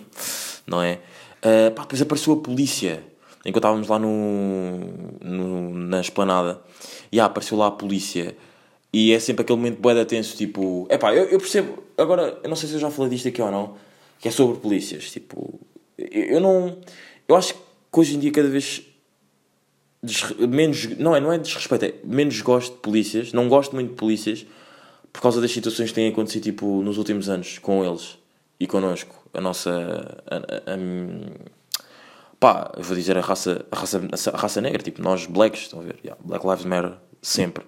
não 0.67 0.81
é? 0.81 1.01
Uh, 1.39 1.73
pá, 1.75 1.83
depois 1.83 2.03
apareceu 2.03 2.35
a 2.35 2.37
polícia, 2.37 3.03
enquanto 3.45 3.65
estávamos 3.65 3.89
lá 3.89 3.99
no, 3.99 4.79
no, 5.21 5.75
na 5.75 6.01
esplanada, 6.01 6.61
e 7.11 7.19
ah, 7.19 7.25
apareceu 7.25 7.57
lá 7.57 7.69
a 7.69 7.71
polícia, 7.71 8.37
e 8.93 9.13
é 9.13 9.19
sempre 9.19 9.43
aquele 9.43 9.57
momento 9.57 9.81
bué 9.81 10.05
tenso, 10.05 10.37
tipo, 10.37 10.87
é 10.91 10.99
pá, 10.99 11.15
eu, 11.15 11.25
eu 11.25 11.39
percebo, 11.39 11.83
agora, 11.97 12.39
eu 12.43 12.49
não 12.49 12.55
sei 12.55 12.69
se 12.69 12.75
eu 12.77 12.81
já 12.81 12.91
falei 12.91 13.11
disto 13.11 13.29
aqui 13.29 13.41
ou 13.41 13.51
não, 13.51 13.75
que 14.21 14.29
é 14.29 14.31
sobre 14.31 14.61
polícias, 14.61 15.11
tipo, 15.11 15.59
eu, 15.97 16.25
eu 16.25 16.41
não 16.41 16.79
eu 17.27 17.37
acho 17.37 17.55
que 17.55 17.61
hoje 18.01 18.17
em 18.17 18.19
dia 18.19 18.31
cada 18.31 18.49
vez 18.49 18.83
menos. 20.49 20.87
Não 20.99 21.15
é, 21.15 21.21
não 21.21 21.33
é 21.33 21.39
desrespeito, 21.39 21.85
é 21.85 21.95
menos 22.05 22.41
gosto 22.41 22.73
de 22.75 22.79
polícias. 22.81 23.33
Não 23.33 23.49
gosto 23.49 23.75
muito 23.75 23.91
de 23.91 23.95
polícias 23.97 24.47
por 25.13 25.21
causa 25.23 25.41
das 25.41 25.51
situações 25.53 25.91
que 25.91 25.95
têm 25.95 26.09
acontecido 26.09 26.43
tipo, 26.45 26.83
nos 26.83 26.99
últimos 26.99 27.29
anos 27.29 27.59
com 27.59 27.85
eles 27.85 28.19
e 28.59 28.67
connosco. 28.67 29.15
A 29.35 29.41
nossa. 29.41 30.19
A, 30.27 30.37
a- 30.37 30.75
a- 30.75 31.53
pá, 32.41 32.73
eu 32.77 32.83
vou 32.83 32.97
dizer 32.97 33.17
a 33.17 33.21
raça, 33.21 33.65
a 33.71 33.77
raça, 33.77 34.01
a 34.33 34.37
raça 34.37 34.61
negra, 34.61 34.83
tipo, 34.83 35.01
nós 35.03 35.27
blacks, 35.27 35.63
estão 35.63 35.81
a 35.81 35.83
ver? 35.83 35.97
Yeah, 36.05 36.21
Black 36.25 36.47
Lives 36.47 36.65
Matter, 36.65 36.93
sempre. 37.21 37.65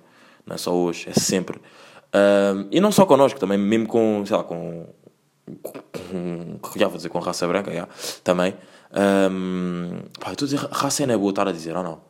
Não 0.47 0.55
é 0.55 0.59
só 0.59 0.75
hoje, 0.75 1.09
é 1.09 1.13
sempre. 1.13 1.61
Ahm, 2.13 2.67
e 2.71 2.81
não 2.81 2.91
só 2.93 3.07
connosco, 3.07 3.39
também 3.41 3.57
mesmo 3.59 3.87
com, 3.87 4.25
sei 4.27 4.37
lá, 4.37 4.45
com 4.45 4.87
com, 6.03 6.59
já 6.77 6.89
vou 6.89 6.97
dizer 6.97 7.09
com 7.11 7.19
raça 7.19 7.47
branca, 7.47 7.73
já, 7.73 7.87
também. 8.23 8.55
Um, 9.31 9.99
pá, 10.19 10.29
eu 10.29 10.33
estou 10.33 10.47
a 10.47 10.51
dizer, 10.51 10.69
raça 10.71 11.07
não 11.07 11.15
é 11.15 11.19
boa 11.19 11.31
estar 11.31 11.47
a 11.49 11.53
dizer, 11.53 11.77
ou 11.77 11.83
não? 11.83 12.01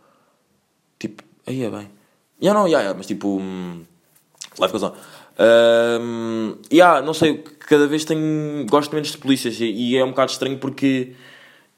Tipo, 0.99 1.23
aí 1.47 1.63
é 1.63 1.71
bem. 1.71 1.91
Já 2.41 2.53
não, 2.53 2.69
já, 2.69 2.83
já, 2.83 2.95
mas 2.95 3.07
tipo, 3.07 3.39
hum, 3.39 3.85
live 4.59 4.73
goes 4.73 4.83
on. 4.83 4.93
Um, 5.39 6.57
yeah, 6.73 7.03
não 7.03 7.13
sei, 7.13 7.39
cada 7.61 7.87
vez 7.87 8.05
tenho, 8.05 8.67
gosto 8.67 8.95
menos 8.95 9.11
de 9.11 9.19
polícias 9.19 9.59
e, 9.61 9.65
e 9.65 9.97
é 9.97 10.05
um 10.05 10.11
bocado 10.11 10.31
estranho 10.31 10.59
porque 10.59 11.13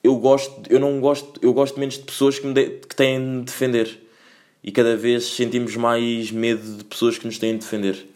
eu 0.05 0.17
gosto, 0.17 0.63
eu 0.69 0.79
não 0.79 1.01
gosto, 1.01 1.41
eu 1.43 1.53
gosto 1.53 1.81
menos 1.81 1.95
de 1.95 2.03
pessoas 2.03 2.39
que, 2.39 2.47
me 2.47 2.53
de, 2.53 2.67
que 2.81 2.95
têm 2.95 3.39
de 3.41 3.47
defender 3.47 4.07
e 4.63 4.71
cada 4.71 4.97
vez 4.97 5.25
sentimos 5.25 5.75
mais 5.77 6.31
medo 6.31 6.79
de 6.79 6.85
pessoas 6.85 7.17
que 7.17 7.25
nos 7.25 7.39
têm 7.39 7.53
de 7.53 7.61
defender. 7.61 8.07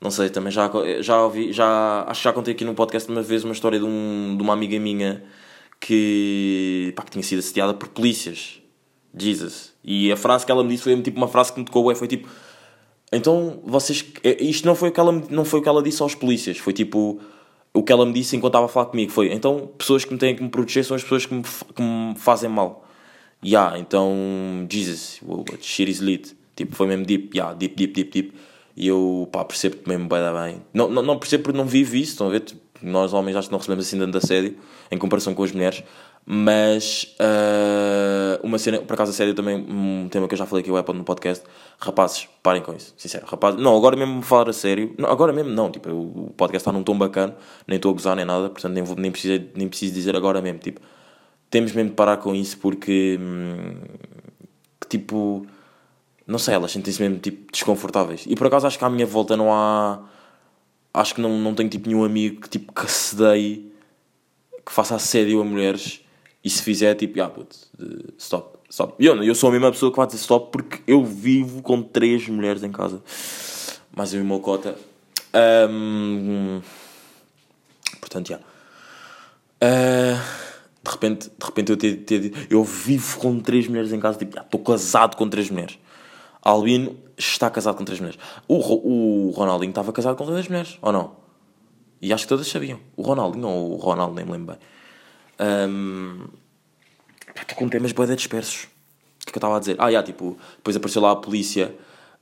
Não 0.00 0.10
sei, 0.10 0.30
também 0.30 0.52
já, 0.52 0.70
já 1.00 1.22
ouvi, 1.22 1.52
já, 1.52 2.04
acho 2.08 2.20
que 2.20 2.24
já 2.24 2.32
contei 2.32 2.54
aqui 2.54 2.64
num 2.64 2.74
podcast 2.74 3.10
uma 3.10 3.22
vez 3.22 3.44
uma 3.44 3.52
história 3.52 3.78
de, 3.78 3.84
um, 3.84 4.34
de 4.36 4.42
uma 4.42 4.52
amiga 4.52 4.78
minha 4.78 5.22
que, 5.80 6.92
pá, 6.96 7.02
que 7.02 7.12
tinha 7.12 7.22
sido 7.22 7.38
assediada 7.38 7.72
por 7.74 7.88
polícias. 7.88 8.60
Jesus. 9.16 9.72
E 9.86 10.10
a 10.10 10.16
frase 10.16 10.44
que 10.44 10.50
ela 10.50 10.64
me 10.64 10.70
disse 10.70 10.82
foi 10.82 11.00
tipo 11.00 11.16
uma 11.16 11.28
frase 11.28 11.52
que 11.52 11.60
me 11.60 11.64
tocou, 11.64 11.94
foi 11.94 12.08
tipo, 12.08 12.28
então 13.12 13.60
vocês, 13.64 14.04
é, 14.24 14.42
isto 14.42 14.66
não 14.66 14.74
foi, 14.74 14.88
o 14.88 14.92
que 14.92 14.98
ela, 14.98 15.12
não 15.30 15.44
foi 15.44 15.60
o 15.60 15.62
que 15.62 15.68
ela 15.68 15.80
disse 15.80 16.02
aos 16.02 16.16
polícias, 16.16 16.58
foi 16.58 16.72
tipo, 16.72 17.20
o 17.72 17.82
que 17.82 17.92
ela 17.92 18.04
me 18.04 18.12
disse 18.12 18.36
enquanto 18.36 18.50
estava 18.50 18.66
a 18.66 18.68
falar 18.68 18.86
comigo, 18.86 19.12
foi, 19.12 19.32
então 19.32 19.70
pessoas 19.78 20.04
que 20.04 20.12
me 20.12 20.18
têm 20.18 20.34
que 20.34 20.42
me 20.42 20.48
proteger 20.48 20.84
são 20.84 20.96
as 20.96 21.02
pessoas 21.04 21.24
que 21.24 21.34
me, 21.34 21.42
que 21.42 21.82
me 21.82 22.16
fazem 22.16 22.50
mal. 22.50 22.84
Yeah, 23.44 23.78
então, 23.78 24.66
Jesus, 24.68 25.20
but 25.22 25.62
shit 25.62 25.88
is 25.88 26.00
lit. 26.00 26.36
Tipo, 26.56 26.74
foi 26.74 26.86
mesmo 26.86 27.04
deep, 27.04 27.36
yeah, 27.36 27.54
deep, 27.54 27.76
deep, 27.76 27.92
deep, 27.92 28.10
deep. 28.10 28.36
E 28.76 28.88
eu, 28.88 29.28
pá, 29.30 29.44
percebo-te 29.44 29.88
mesmo 29.88 30.08
bem, 30.08 30.20
bem. 30.20 30.62
Não, 30.72 30.88
não, 30.88 31.02
não 31.02 31.18
percebo 31.18 31.44
porque 31.44 31.56
não 31.56 31.66
vivo 31.66 31.94
isso, 31.96 32.12
estão 32.12 32.26
a 32.26 32.30
ver? 32.30 32.40
Tipo, 32.40 32.60
nós 32.82 33.12
homens 33.12 33.36
acho 33.36 33.48
que 33.48 33.52
não 33.52 33.58
recebemos 33.58 33.86
assim 33.86 33.98
tanto 33.98 34.18
assédio 34.18 34.56
em 34.90 34.98
comparação 34.98 35.34
com 35.34 35.44
as 35.44 35.52
mulheres. 35.52 35.82
Mas, 36.28 37.14
ah, 37.20 38.40
uma 38.42 38.58
cena, 38.58 38.80
por 38.80 38.94
acaso 38.94 39.12
assédio 39.12 39.32
também, 39.32 39.56
um 39.56 40.08
tema 40.08 40.26
que 40.26 40.34
eu 40.34 40.38
já 40.38 40.44
falei 40.44 40.62
aqui 40.62 40.92
no 40.92 41.04
podcast. 41.04 41.44
Rapazes, 41.78 42.28
parem 42.42 42.62
com 42.62 42.74
isso, 42.74 42.94
sincero. 42.96 43.26
Rapazes, 43.26 43.60
não, 43.60 43.76
agora 43.76 43.96
mesmo 43.96 44.22
falar 44.22 44.48
a 44.48 44.52
sério. 44.52 44.92
Não, 44.98 45.08
agora 45.08 45.32
mesmo 45.32 45.50
não, 45.50 45.70
tipo, 45.70 45.88
o 45.90 46.34
podcast 46.36 46.56
está 46.56 46.72
num 46.72 46.82
tom 46.82 46.98
bacana, 46.98 47.36
nem 47.66 47.76
estou 47.76 47.90
a 47.90 47.94
gozar 47.94 48.16
nem 48.16 48.24
nada, 48.24 48.50
portanto 48.50 48.72
nem, 48.72 48.82
vou, 48.82 48.96
nem, 48.96 49.10
preciso, 49.12 49.44
nem 49.54 49.68
preciso 49.68 49.94
dizer 49.94 50.16
agora 50.16 50.42
mesmo, 50.42 50.58
tipo 50.58 50.80
temos 51.50 51.72
mesmo 51.72 51.90
de 51.90 51.96
parar 51.96 52.16
com 52.18 52.34
isso 52.34 52.58
porque 52.58 53.18
hum, 53.20 53.80
que, 54.80 54.88
tipo 54.88 55.46
não 56.26 56.38
sei, 56.38 56.54
elas 56.54 56.72
sentem-se 56.72 57.00
mesmo 57.00 57.18
tipo 57.18 57.50
desconfortáveis 57.52 58.24
e 58.26 58.34
por 58.34 58.46
acaso 58.48 58.66
acho 58.66 58.78
que 58.78 58.84
à 58.84 58.90
minha 58.90 59.06
volta 59.06 59.36
não 59.36 59.52
há 59.52 60.00
acho 60.92 61.14
que 61.14 61.20
não, 61.20 61.38
não 61.38 61.54
tenho 61.54 61.68
tipo 61.68 61.88
nenhum 61.88 62.04
amigo 62.04 62.40
que 62.40 62.48
tipo 62.48 62.72
que 62.72 62.90
se 62.90 63.16
dei 63.16 63.72
que 64.64 64.72
faça 64.72 64.96
assédio 64.96 65.40
a 65.40 65.44
mulheres 65.44 66.04
e 66.46 66.50
se 66.50 66.62
fizer 66.62 66.94
tipo, 66.94 67.20
ah 67.20 67.28
puto, 67.28 67.56
eh, 67.80 68.12
stop, 68.18 68.58
stop. 68.70 68.94
E 68.98 69.06
eu, 69.06 69.20
eu 69.24 69.34
sou 69.34 69.48
a 69.48 69.52
mesma 69.52 69.72
pessoa 69.72 69.90
que 69.90 69.96
vai 69.96 70.06
dizer 70.06 70.18
stop 70.18 70.52
porque 70.52 70.80
eu 70.86 71.04
vivo 71.04 71.60
com 71.62 71.82
três 71.82 72.28
mulheres 72.28 72.62
em 72.62 72.70
casa 72.70 73.02
mais 73.94 74.14
eu 74.14 74.20
e 74.20 74.22
o 74.22 74.26
meu 74.26 74.40
cota 74.40 74.76
Hum, 75.68 76.62
portanto, 78.00 78.28
já 78.28 78.40
ah, 79.60 80.22
de 80.82 80.90
repente, 80.90 81.28
de 81.28 81.44
repente 81.44 81.72
eu 81.72 81.76
ter 81.76 82.20
dito, 82.20 82.38
eu 82.48 82.62
vivo 82.62 83.18
com 83.18 83.40
três 83.40 83.66
mulheres 83.66 83.92
em 83.92 83.98
casa, 83.98 84.18
tipo, 84.18 84.38
estou 84.38 84.60
casado 84.60 85.16
com 85.16 85.28
três 85.28 85.50
mulheres. 85.50 85.78
Albino 86.40 86.96
está 87.16 87.50
casado 87.50 87.76
com 87.76 87.84
três 87.84 87.98
mulheres. 87.98 88.20
O, 88.46 88.56
o 88.56 89.30
Ronaldinho 89.30 89.70
estava 89.70 89.92
casado 89.92 90.16
com 90.16 90.26
três 90.26 90.46
mulheres, 90.46 90.78
ou 90.80 90.92
não? 90.92 91.16
E 92.00 92.12
acho 92.12 92.24
que 92.24 92.28
todas 92.28 92.46
sabiam. 92.46 92.78
O 92.96 93.02
Ronaldinho 93.02 93.48
ou 93.48 93.72
o 93.72 93.76
Ronaldo, 93.76 94.14
nem 94.14 94.24
me 94.24 94.32
lembro 94.32 94.54
bem. 94.54 94.60
Pá, 95.38 97.42
Estou 97.42 97.56
com 97.56 97.68
temas 97.68 97.92
boeda 97.92 98.16
dispersos. 98.16 98.64
O 98.64 99.26
que 99.26 99.30
é 99.30 99.32
que 99.32 99.36
eu 99.36 99.40
estava 99.40 99.56
a 99.56 99.60
dizer? 99.60 99.76
Ah, 99.78 99.90
já, 99.90 100.02
tipo, 100.02 100.38
depois 100.56 100.76
apareceu 100.76 101.02
lá 101.02 101.12
a 101.12 101.16
polícia. 101.16 101.74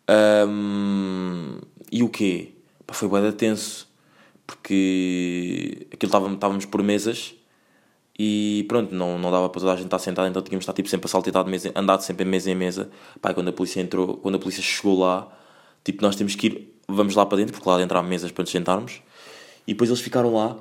Ahm, 0.09 1.61
e 1.91 2.03
o 2.03 2.09
quê? 2.09 2.53
Pá, 2.87 2.95
foi 2.95 3.09
boeda 3.09 3.33
tenso. 3.33 3.89
Porque 4.47 5.87
aquilo 5.93 6.09
estávamos, 6.09 6.35
estávamos 6.35 6.67
por 6.67 6.83
mesas 6.83 7.35
e 8.17 8.65
pronto, 8.69 8.95
não, 8.95 9.19
não 9.19 9.31
dava 9.31 9.49
para 9.49 9.61
toda 9.61 9.73
a 9.73 9.77
gente 9.77 9.87
estar 9.87 9.99
sentada, 9.99 10.29
então 10.29 10.41
tínhamos 10.41 10.61
de 10.61 10.65
estar 10.65 10.73
tipo, 10.73 10.89
sempre 10.89 11.07
a 11.07 11.09
saltitar 11.09 11.45
de 11.45 11.51
mesa, 11.51 11.73
andado 11.75 12.03
sempre 12.03 12.25
de 12.25 12.31
mesa 12.31 12.51
em 12.51 12.55
mesa. 12.55 12.91
Pá, 13.21 13.35
quando 13.35 13.49
a 13.49 13.53
polícia 13.53 13.81
entrou, 13.81 14.17
quando 14.19 14.37
a 14.37 14.39
polícia 14.39 14.63
chegou 14.63 15.01
lá, 15.01 15.29
tipo, 15.83 16.01
nós 16.03 16.15
temos 16.15 16.37
que 16.37 16.47
ir, 16.47 16.79
vamos 16.87 17.17
lá 17.17 17.27
para 17.27 17.39
dentro, 17.39 17.53
porque 17.53 17.69
lá 17.69 17.77
dentro 17.77 17.99
há 17.99 18.03
mesas 18.03 18.31
para 18.31 18.43
nos 18.43 18.51
sentarmos. 18.51 19.03
E 19.67 19.73
depois 19.73 19.91
eles 19.91 20.01
ficaram 20.01 20.33
lá. 20.33 20.57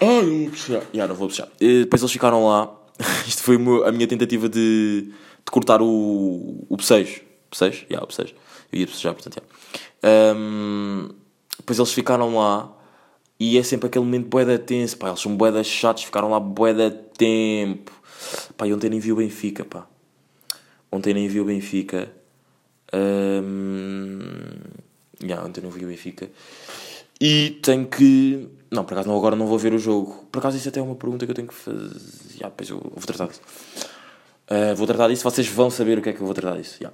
Ai, 0.00 0.08
eu 0.08 0.40
vou 0.40 0.50
puxar. 0.50 0.82
Já, 0.92 1.06
não 1.06 1.14
vou 1.14 1.28
puxar. 1.28 1.48
E 1.60 1.80
depois 1.80 2.02
eles 2.02 2.12
ficaram 2.12 2.46
lá. 2.46 2.72
Isto 3.26 3.42
foi 3.42 3.56
a 3.56 3.92
minha 3.92 4.06
tentativa 4.06 4.48
de, 4.48 5.12
de 5.44 5.50
cortar 5.50 5.80
o, 5.82 6.66
o 6.68 6.76
bocejo. 6.76 7.20
Bocejo? 7.50 7.86
Já, 7.88 7.98
o 7.98 8.06
bocejo. 8.06 8.34
Eu 8.72 8.80
ia 8.80 8.86
bocejar, 8.86 9.14
portanto, 9.14 9.34
já. 9.34 9.42
Ahm, 10.02 11.10
depois 11.58 11.78
eles 11.78 11.92
ficaram 11.92 12.36
lá. 12.36 12.72
E 13.38 13.58
é 13.58 13.62
sempre 13.62 13.88
aquele 13.88 14.04
momento 14.04 14.28
bué 14.28 14.44
da 14.44 14.58
tenso, 14.58 14.96
pá. 14.96 15.08
Eles 15.08 15.20
são 15.20 15.36
bué 15.36 15.50
da 15.50 15.62
chatos, 15.62 16.04
ficaram 16.04 16.30
lá 16.30 16.40
bué 16.40 16.72
da 16.72 16.90
tempo. 16.90 17.92
Pá, 18.56 18.66
e 18.66 18.72
ontem 18.72 18.88
nem 18.88 19.00
vi 19.00 19.12
o 19.12 19.16
Benfica, 19.16 19.64
pá. 19.64 19.86
Ontem 20.90 21.12
nem 21.12 21.28
vi 21.28 21.40
o 21.40 21.44
Benfica. 21.44 22.10
Ahm, 22.92 24.60
já, 25.24 25.42
ontem 25.42 25.60
não 25.60 25.70
vi 25.70 25.84
o 25.84 25.88
Benfica. 25.88 26.30
E 27.24 27.50
tenho 27.62 27.86
que... 27.86 28.48
Não, 28.68 28.84
por 28.84 28.94
acaso 28.94 29.08
não, 29.08 29.16
agora 29.16 29.36
não 29.36 29.46
vou 29.46 29.56
ver 29.56 29.72
o 29.72 29.78
jogo. 29.78 30.26
Por 30.32 30.40
acaso 30.40 30.56
isso 30.56 30.68
até 30.68 30.80
é 30.80 30.82
uma 30.82 30.96
pergunta 30.96 31.24
que 31.24 31.30
eu 31.30 31.36
tenho 31.36 31.46
que 31.46 31.54
fazer. 31.54 31.88
Já, 32.36 32.48
depois 32.48 32.68
eu 32.68 32.80
vou 32.80 33.06
tratar 33.06 33.28
disso. 33.28 33.40
Ah, 34.48 34.74
vou 34.74 34.88
tratar 34.88 35.06
disso, 35.06 35.22
vocês 35.22 35.46
vão 35.46 35.70
saber 35.70 35.98
o 35.98 36.02
que 36.02 36.08
é 36.08 36.12
que 36.12 36.20
eu 36.20 36.26
vou 36.26 36.34
tratar 36.34 36.56
disso. 36.56 36.78
Já. 36.80 36.90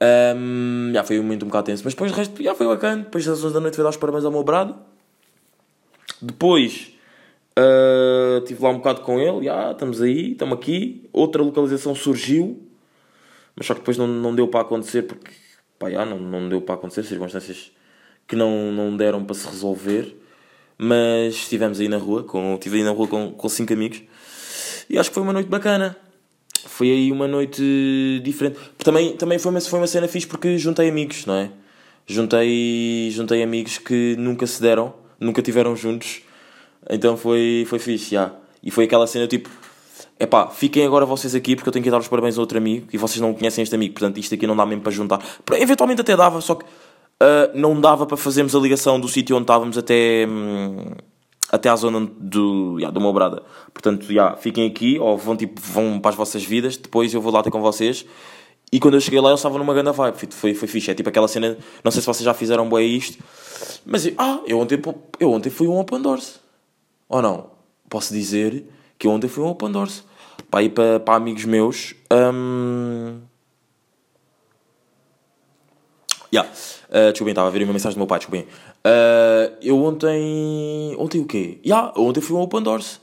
Ahm, 0.00 0.90
já 0.94 1.04
foi 1.04 1.18
um 1.20 1.22
momento 1.22 1.42
um 1.42 1.48
bocado 1.48 1.66
tenso, 1.66 1.82
mas 1.84 1.92
depois 1.92 2.10
o 2.10 2.14
resto 2.14 2.42
já 2.42 2.54
foi 2.54 2.66
bacana. 2.66 3.02
Depois 3.02 3.26
das 3.26 3.44
11 3.44 3.52
da 3.52 3.60
noite 3.60 3.74
fui 3.74 3.84
dar 3.84 3.90
os 3.90 3.98
parabéns 3.98 4.24
ao 4.24 4.32
meu 4.32 4.42
brado. 4.42 4.74
Depois 6.22 6.92
ah, 7.54 8.38
estive 8.38 8.62
lá 8.62 8.70
um 8.70 8.78
bocado 8.78 9.02
com 9.02 9.20
ele, 9.20 9.44
já, 9.44 9.72
estamos 9.72 10.00
aí, 10.00 10.32
estamos 10.32 10.56
aqui. 10.56 11.06
Outra 11.12 11.42
localização 11.42 11.94
surgiu, 11.94 12.58
mas 13.54 13.66
só 13.66 13.74
que 13.74 13.80
depois 13.80 13.98
não, 13.98 14.06
não 14.06 14.34
deu 14.34 14.48
para 14.48 14.62
acontecer 14.62 15.02
porque 15.02 15.30
pá, 15.78 15.90
já, 15.90 16.06
não, 16.06 16.18
não 16.18 16.48
deu 16.48 16.62
para 16.62 16.76
acontecer, 16.76 17.02
circunstâncias 17.04 17.70
que 18.28 18.36
não, 18.36 18.70
não 18.70 18.96
deram 18.96 19.24
para 19.24 19.34
se 19.34 19.48
resolver. 19.48 20.14
Mas 20.76 21.34
estivemos 21.34 21.80
aí 21.80 21.88
na 21.88 21.96
rua, 21.96 22.22
com, 22.22 22.54
estive 22.54 22.76
aí 22.76 22.84
na 22.84 22.92
rua 22.92 23.08
com, 23.08 23.32
com 23.32 23.48
cinco 23.48 23.72
amigos 23.72 24.02
e 24.88 24.98
acho 24.98 25.10
que 25.10 25.14
foi 25.14 25.22
uma 25.22 25.32
noite 25.32 25.48
bacana. 25.48 25.96
Foi 26.66 26.90
aí 26.90 27.12
uma 27.12 27.28
noite 27.28 28.20
diferente. 28.24 28.58
Também, 28.78 29.16
também 29.16 29.38
foi, 29.38 29.50
uma, 29.50 29.60
foi 29.60 29.78
uma 29.78 29.86
cena 29.86 30.08
fixe 30.08 30.26
porque 30.26 30.56
juntei 30.56 30.88
amigos, 30.88 31.26
não 31.26 31.34
é? 31.34 31.50
Juntei, 32.06 33.10
juntei 33.10 33.42
amigos 33.42 33.78
que 33.78 34.16
nunca 34.18 34.46
se 34.46 34.60
deram, 34.62 34.94
nunca 35.20 35.42
tiveram 35.42 35.76
juntos. 35.76 36.22
Então 36.88 37.16
foi, 37.16 37.66
foi 37.68 37.78
fixe, 37.78 38.12
já. 38.12 38.32
E 38.62 38.70
foi 38.70 38.84
aquela 38.84 39.06
cena 39.06 39.26
tipo. 39.26 39.50
Epá, 40.18 40.48
fiquem 40.48 40.84
agora 40.84 41.06
vocês 41.06 41.34
aqui 41.34 41.54
porque 41.54 41.68
eu 41.68 41.72
tenho 41.72 41.82
que 41.82 41.90
dar 41.90 41.98
os 41.98 42.08
parabéns 42.08 42.36
a 42.38 42.40
outro 42.40 42.58
amigo 42.58 42.88
e 42.92 42.98
vocês 42.98 43.20
não 43.20 43.32
conhecem 43.32 43.62
este 43.62 43.74
amigo, 43.74 43.94
portanto 43.94 44.18
isto 44.18 44.34
aqui 44.34 44.48
não 44.48 44.56
dá 44.56 44.66
mesmo 44.66 44.82
para 44.82 44.90
juntar. 44.90 45.22
Eventualmente 45.52 46.00
até 46.00 46.16
dava, 46.16 46.40
só 46.40 46.56
que 46.56 46.64
ah, 47.20 47.50
não 47.54 47.80
dava 47.80 48.06
para 48.06 48.16
fazermos 48.16 48.54
a 48.54 48.58
ligação 48.58 48.98
do 49.00 49.08
sítio 49.08 49.36
onde 49.36 49.44
estávamos 49.44 49.76
até, 49.78 50.26
hum, 50.28 50.92
até 51.50 51.68
à 51.68 51.76
zona 51.76 52.08
do, 52.18 52.76
yeah, 52.78 52.92
do 52.92 53.00
meu. 53.00 53.12
Portanto, 53.72 54.10
yeah, 54.10 54.36
fiquem 54.36 54.66
aqui 54.66 54.98
ou 54.98 55.16
vão, 55.16 55.36
tipo, 55.36 55.60
vão 55.60 55.98
para 56.00 56.10
as 56.10 56.16
vossas 56.16 56.44
vidas, 56.44 56.76
depois 56.76 57.12
eu 57.12 57.20
vou 57.20 57.32
lá 57.32 57.42
ter 57.42 57.50
com 57.50 57.60
vocês. 57.60 58.04
E 58.70 58.78
quando 58.78 58.94
eu 58.94 59.00
cheguei 59.00 59.20
lá, 59.20 59.30
eles 59.30 59.40
estavam 59.40 59.58
numa 59.58 59.72
grande 59.72 59.90
vibe. 59.92 60.14
Foi, 60.30 60.54
foi, 60.54 60.68
fixe. 60.68 60.90
É 60.90 60.94
tipo 60.94 61.08
aquela 61.08 61.26
cena. 61.26 61.56
Não 61.82 61.90
sei 61.90 62.02
se 62.02 62.06
vocês 62.06 62.24
já 62.24 62.34
fizeram 62.34 62.68
bem 62.68 62.94
isto. 62.96 63.22
Mas 63.86 64.04
eu- 64.06 64.14
ah, 64.18 64.40
eu 64.46 64.58
ontem, 64.58 64.78
eu 65.18 65.32
ontem 65.32 65.48
fui 65.48 65.66
um 65.66 65.78
Open 65.78 66.02
Doors. 66.02 66.38
Ou 67.08 67.22
não? 67.22 67.50
Posso 67.88 68.12
dizer 68.12 68.66
que 68.98 69.06
eu 69.06 69.10
ontem 69.10 69.26
fui 69.26 69.42
um 69.42 69.48
Open 69.48 69.72
Doors. 69.72 70.04
Para 70.50 70.62
ir 70.62 70.68
para, 70.70 71.00
para 71.00 71.14
amigos 71.14 71.44
meus. 71.46 71.94
hum, 72.12 73.20
Yeah. 76.30 76.50
Uh, 76.88 77.12
desculpem, 77.12 77.32
estava 77.32 77.48
a 77.48 77.50
ver 77.50 77.62
uma 77.64 77.72
mensagem 77.72 77.94
do 77.94 77.98
meu 77.98 78.06
pai, 78.06 78.18
desculpem. 78.18 78.46
Uh, 78.84 79.56
eu 79.60 79.82
ontem. 79.84 80.96
Ontem 80.98 81.20
o 81.20 81.26
quê? 81.26 81.58
Yeah, 81.64 81.92
ontem 81.96 82.20
fui 82.20 82.36
um 82.36 82.40
Open 82.40 82.62
Doors. 82.62 83.00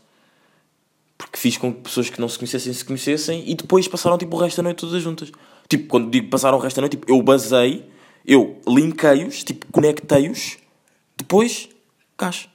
Porque 1.18 1.38
fiz 1.38 1.58
com 1.58 1.74
que 1.74 1.82
pessoas 1.82 2.10
que 2.10 2.20
não 2.20 2.28
se 2.28 2.38
conhecessem 2.38 2.74
se 2.74 2.84
conhecessem 2.84 3.50
e 3.50 3.56
depois 3.56 3.88
passaram 3.88 4.18
tipo 4.18 4.36
o 4.36 4.40
resto 4.40 4.58
da 4.58 4.64
noite 4.64 4.80
todas 4.80 5.02
juntas. 5.02 5.32
Tipo, 5.70 5.88
quando 5.88 6.10
digo 6.10 6.30
passaram 6.30 6.58
o 6.58 6.62
resto 6.62 6.76
da 6.76 6.82
noite, 6.82 6.98
tipo, 6.98 7.10
eu 7.10 7.22
basei, 7.22 7.86
eu 8.26 8.60
linkei-os, 8.68 9.44
tipo, 9.44 9.66
conectei-os, 9.72 10.58
depois, 11.16 11.70
caixa. 12.18 12.50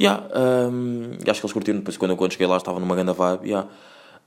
Yeah, 0.00 0.26
um, 0.34 1.12
acho 1.28 1.40
que 1.40 1.46
eles 1.46 1.52
curtiram. 1.52 1.78
Depois, 1.78 1.96
quando 1.96 2.10
eu 2.10 2.16
quando 2.16 2.32
cheguei 2.32 2.46
lá, 2.46 2.56
estava 2.56 2.80
numa 2.80 2.94
grande 2.94 3.12
vibe. 3.12 3.48
Yeah. 3.48 3.68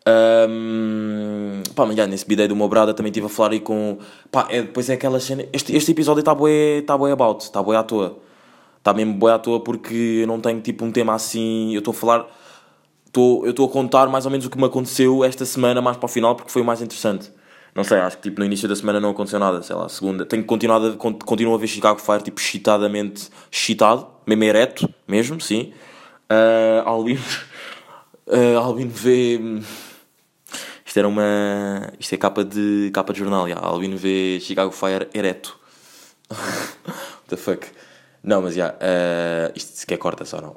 Um, 0.08 1.64
pá, 1.76 1.86
mas 1.86 1.98
já, 1.98 2.08
nesse 2.08 2.26
bidei 2.26 2.48
do 2.48 2.56
meu 2.56 2.70
brada 2.70 2.94
também 2.94 3.10
estive 3.10 3.26
a 3.26 3.30
falar 3.30 3.52
aí 3.52 3.60
com. 3.60 3.98
Pá, 4.32 4.48
é, 4.50 4.62
depois 4.62 4.90
é 4.90 4.94
aquela 4.94 5.20
cena. 5.20 5.46
Este, 5.52 5.76
este 5.76 5.92
episódio 5.92 6.22
está 6.22 6.34
bué, 6.34 6.82
tá 6.82 6.98
bué 6.98 7.12
about, 7.12 7.44
está 7.44 7.62
bué 7.62 7.76
à 7.76 7.84
toa. 7.84 8.18
Está 8.78 8.94
mesmo 8.94 9.16
bué 9.16 9.34
à 9.34 9.40
toa 9.40 9.62
porque 9.62 10.20
eu 10.22 10.28
não 10.28 10.40
tenho 10.40 10.62
tipo 10.62 10.86
um 10.86 10.92
tema 10.92 11.14
assim. 11.14 11.74
Eu 11.74 11.80
estou 11.80 11.92
a 11.92 11.96
falar. 11.96 12.26
Estou, 13.06 13.44
eu 13.46 13.52
estou 13.52 13.66
a 13.66 13.70
contar 13.70 14.08
mais 14.08 14.26
ou 14.26 14.32
menos 14.32 14.46
o 14.46 14.50
que 14.50 14.58
me 14.58 14.66
aconteceu 14.66 15.24
esta 15.24 15.46
semana, 15.46 15.82
mais 15.82 15.98
para 15.98 16.06
o 16.06 16.10
final, 16.10 16.36
porque 16.36 16.52
foi 16.52 16.62
o 16.62 16.66
mais 16.66 16.82
interessante. 16.82 17.32
Não 17.74 17.84
sei, 17.84 18.00
acho 18.00 18.18
que 18.18 18.24
tipo, 18.24 18.40
no 18.40 18.46
início 18.46 18.68
da 18.68 18.76
semana 18.76 19.00
não 19.00 19.12
aconteceu 19.12 19.40
nada, 19.40 19.62
sei 19.62 19.76
lá, 19.76 19.88
segunda. 19.90 20.26
Tenho 20.26 20.44
continuado 20.44 20.98
continuo 20.98 21.54
a 21.54 21.58
ver 21.58 21.68
Chicago 21.68 22.00
Fire, 22.00 22.24
tipo, 22.24 22.40
excitadamente 22.40 23.30
excitado, 23.52 24.08
mesmo 24.26 24.44
ereto, 24.44 24.90
mesmo, 25.08 25.40
sim. 25.40 25.74
Uh, 26.30 26.88
Albino, 26.88 27.22
uh, 28.28 28.58
Albino 28.60 28.92
vê. 28.92 29.40
Isto 30.98 31.02
era 31.02 31.08
uma. 31.08 31.94
Isto 32.00 32.14
é 32.16 32.18
capa 32.18 32.44
de, 32.44 32.90
capa 32.92 33.14
de 33.14 33.20
jornal, 33.20 33.48
já. 33.48 33.60
Albino 33.60 33.96
vê 33.96 34.40
Chicago 34.42 34.72
Fire 34.72 35.08
ereto. 35.14 35.56
What 36.32 37.28
the 37.28 37.38
fuck? 37.38 37.68
Não, 38.24 38.42
mas 38.42 38.56
já. 38.56 38.72
uh, 38.72 39.54
isto 39.56 39.78
sequer 39.78 39.98
corta 39.98 40.26
só, 40.26 40.42
não. 40.42 40.56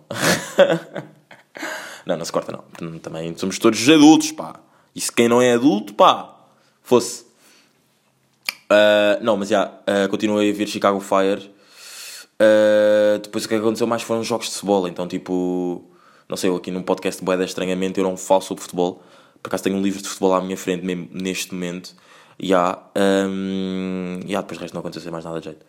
não, 2.07 2.17
não 2.17 2.25
se 2.25 2.33
corta, 2.33 2.53
não. 2.53 2.99
Também 3.01 3.37
somos 3.37 3.59
todos 3.59 3.87
adultos, 3.87 4.33
pá. 4.33 4.55
E 4.95 5.01
se 5.03 5.13
quem 5.13 5.29
não 5.29 5.43
é 5.43 5.53
adulto, 5.53 5.93
pá, 5.93 6.35
fosse. 6.83 7.25
Uh, 8.71 9.23
não, 9.23 9.37
mas 9.37 9.51
já. 9.51 9.67
Uh, 9.67 10.09
continuei 10.09 10.51
a 10.51 10.55
ver 10.55 10.67
Chicago 10.67 11.01
Fire. 11.01 11.51
Uh, 12.41 13.19
depois 13.23 13.45
o 13.45 13.49
que 13.49 13.57
aconteceu 13.57 13.87
mais 13.87 14.01
foram 14.01 14.25
jogos 14.25 14.47
de 14.47 14.55
futebol. 14.55 14.89
Então, 14.89 15.07
tipo. 15.07 15.85
Não 16.27 16.37
sei, 16.39 16.49
eu 16.49 16.57
aqui 16.57 16.71
num 16.71 16.83
podcast 16.83 17.21
de 17.21 17.27
Boeda 17.27 17.45
Estranhamente 17.45 17.99
eu 18.01 18.05
não 18.05 18.17
falo 18.17 18.41
sobre 18.41 18.63
futebol. 18.63 19.03
Por 19.43 19.49
acaso 19.49 19.65
tenho 19.65 19.77
um 19.77 19.83
livro 19.83 20.03
de 20.03 20.09
futebol 20.09 20.35
à 20.35 20.41
minha 20.41 20.57
frente 20.57 20.85
mesmo 20.85 21.09
neste 21.13 21.55
momento. 21.55 21.95
E 22.39 22.55
há. 22.55 22.79
Um, 22.97 24.21
e 24.27 24.35
há, 24.35 24.41
depois 24.41 24.59
o 24.59 24.61
resto 24.63 24.75
não 24.75 24.81
aconteceu 24.81 25.13
mais 25.13 25.25
nada 25.25 25.39
de 25.41 25.45
jeito. 25.45 25.65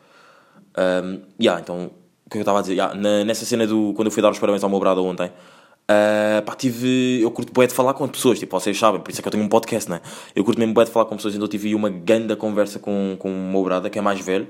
Um, 0.77 1.21
yeah, 1.39 1.61
então, 1.61 1.91
o 2.25 2.29
que 2.29 2.37
eu 2.37 2.41
estava 2.41 2.59
a 2.59 2.61
dizer? 2.61 2.73
Yeah, 2.73 2.93
na- 2.95 3.25
nessa 3.25 3.45
cena 3.45 3.67
do. 3.67 3.93
Quando 3.93 4.07
eu 4.07 4.11
fui 4.11 4.21
dar 4.21 4.31
os 4.31 4.39
parabéns 4.39 4.63
ao 4.63 4.69
meu 4.69 4.79
brado 4.79 5.03
ontem, 5.03 5.27
uh, 5.27 6.41
pá, 6.45 6.55
tive. 6.55 7.19
Eu 7.21 7.31
curto 7.31 7.51
bué 7.51 7.67
de 7.67 7.73
falar 7.73 7.93
com 7.93 8.05
as 8.05 8.11
pessoas, 8.11 8.39
tipo, 8.39 8.57
vocês 8.57 8.77
sabem, 8.77 9.01
por 9.01 9.11
isso 9.11 9.19
é 9.19 9.21
que 9.21 9.27
eu 9.27 9.31
tenho 9.31 9.43
um 9.43 9.49
podcast, 9.49 9.89
né? 9.89 10.01
Eu 10.35 10.43
curto 10.43 10.59
mesmo 10.59 10.73
bué 10.73 10.85
de 10.85 10.91
falar 10.91 11.05
com 11.05 11.15
pessoas, 11.15 11.35
então 11.35 11.47
tive 11.47 11.75
uma 11.75 11.89
grande 11.89 12.35
conversa 12.35 12.79
com, 12.79 13.15
com 13.19 13.29
o 13.29 13.51
meu 13.51 13.89
que 13.89 13.99
é 13.99 14.01
mais 14.01 14.19
velho. 14.21 14.47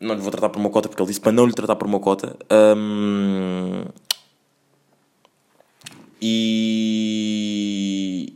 Não 0.00 0.14
lhe 0.14 0.20
vou 0.20 0.30
tratar 0.30 0.48
por 0.50 0.58
uma 0.58 0.70
cota, 0.70 0.88
porque 0.88 1.02
ele 1.02 1.08
disse 1.08 1.20
para 1.20 1.32
não 1.32 1.46
lhe 1.46 1.52
tratar 1.54 1.76
por 1.76 1.86
uma 1.86 2.00
cota. 2.00 2.36
Um, 2.50 3.84
e. 6.20 7.05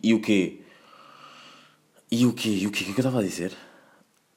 E 0.03 0.15
o 0.15 0.21
quê? 0.21 0.61
E 2.11 2.27
o 2.27 2.33
quê? 2.33 2.49
E 2.49 2.67
o 2.67 2.71
quê? 2.71 2.83
O 2.83 2.87
que 2.87 2.91
é 2.91 2.95
que 2.95 3.01
eu 3.01 3.07
estava 3.07 3.21
a 3.21 3.23
dizer? 3.23 3.53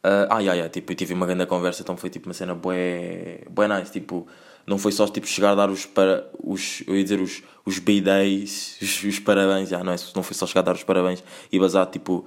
Ah, 0.03 0.27
ah, 0.29 0.39
yeah, 0.39 0.53
yeah, 0.53 0.69
tipo, 0.69 0.91
eu 0.91 0.95
tive 0.97 1.13
uma 1.13 1.25
grande 1.25 1.45
conversa, 1.45 1.81
então 1.81 1.95
foi 1.95 2.09
tipo 2.09 2.27
uma 2.27 2.33
cena 2.33 2.53
bué, 2.53 3.39
bué 3.49 3.67
nice, 3.69 3.89
tipo, 3.89 4.27
não 4.67 4.77
foi 4.77 4.91
só 4.91 5.07
tipo 5.07 5.25
chegar 5.25 5.51
a 5.51 5.55
dar 5.55 5.69
os 5.69 5.85
para 5.85 6.29
os, 6.43 6.83
eu 6.85 6.97
ia 6.97 7.03
dizer 7.03 7.21
os, 7.21 7.41
os 7.65 7.79
B-Days, 7.79 8.77
os, 8.81 9.03
os 9.05 9.19
parabéns, 9.19 9.69
yeah, 9.69 9.81
não, 9.85 9.93
é, 9.93 9.97
não 10.13 10.21
foi 10.21 10.35
só 10.35 10.45
chegar 10.45 10.59
a 10.59 10.63
dar 10.63 10.75
os 10.75 10.83
parabéns 10.83 11.23
e 11.49 11.57
bazar, 11.57 11.85
tipo, 11.87 12.25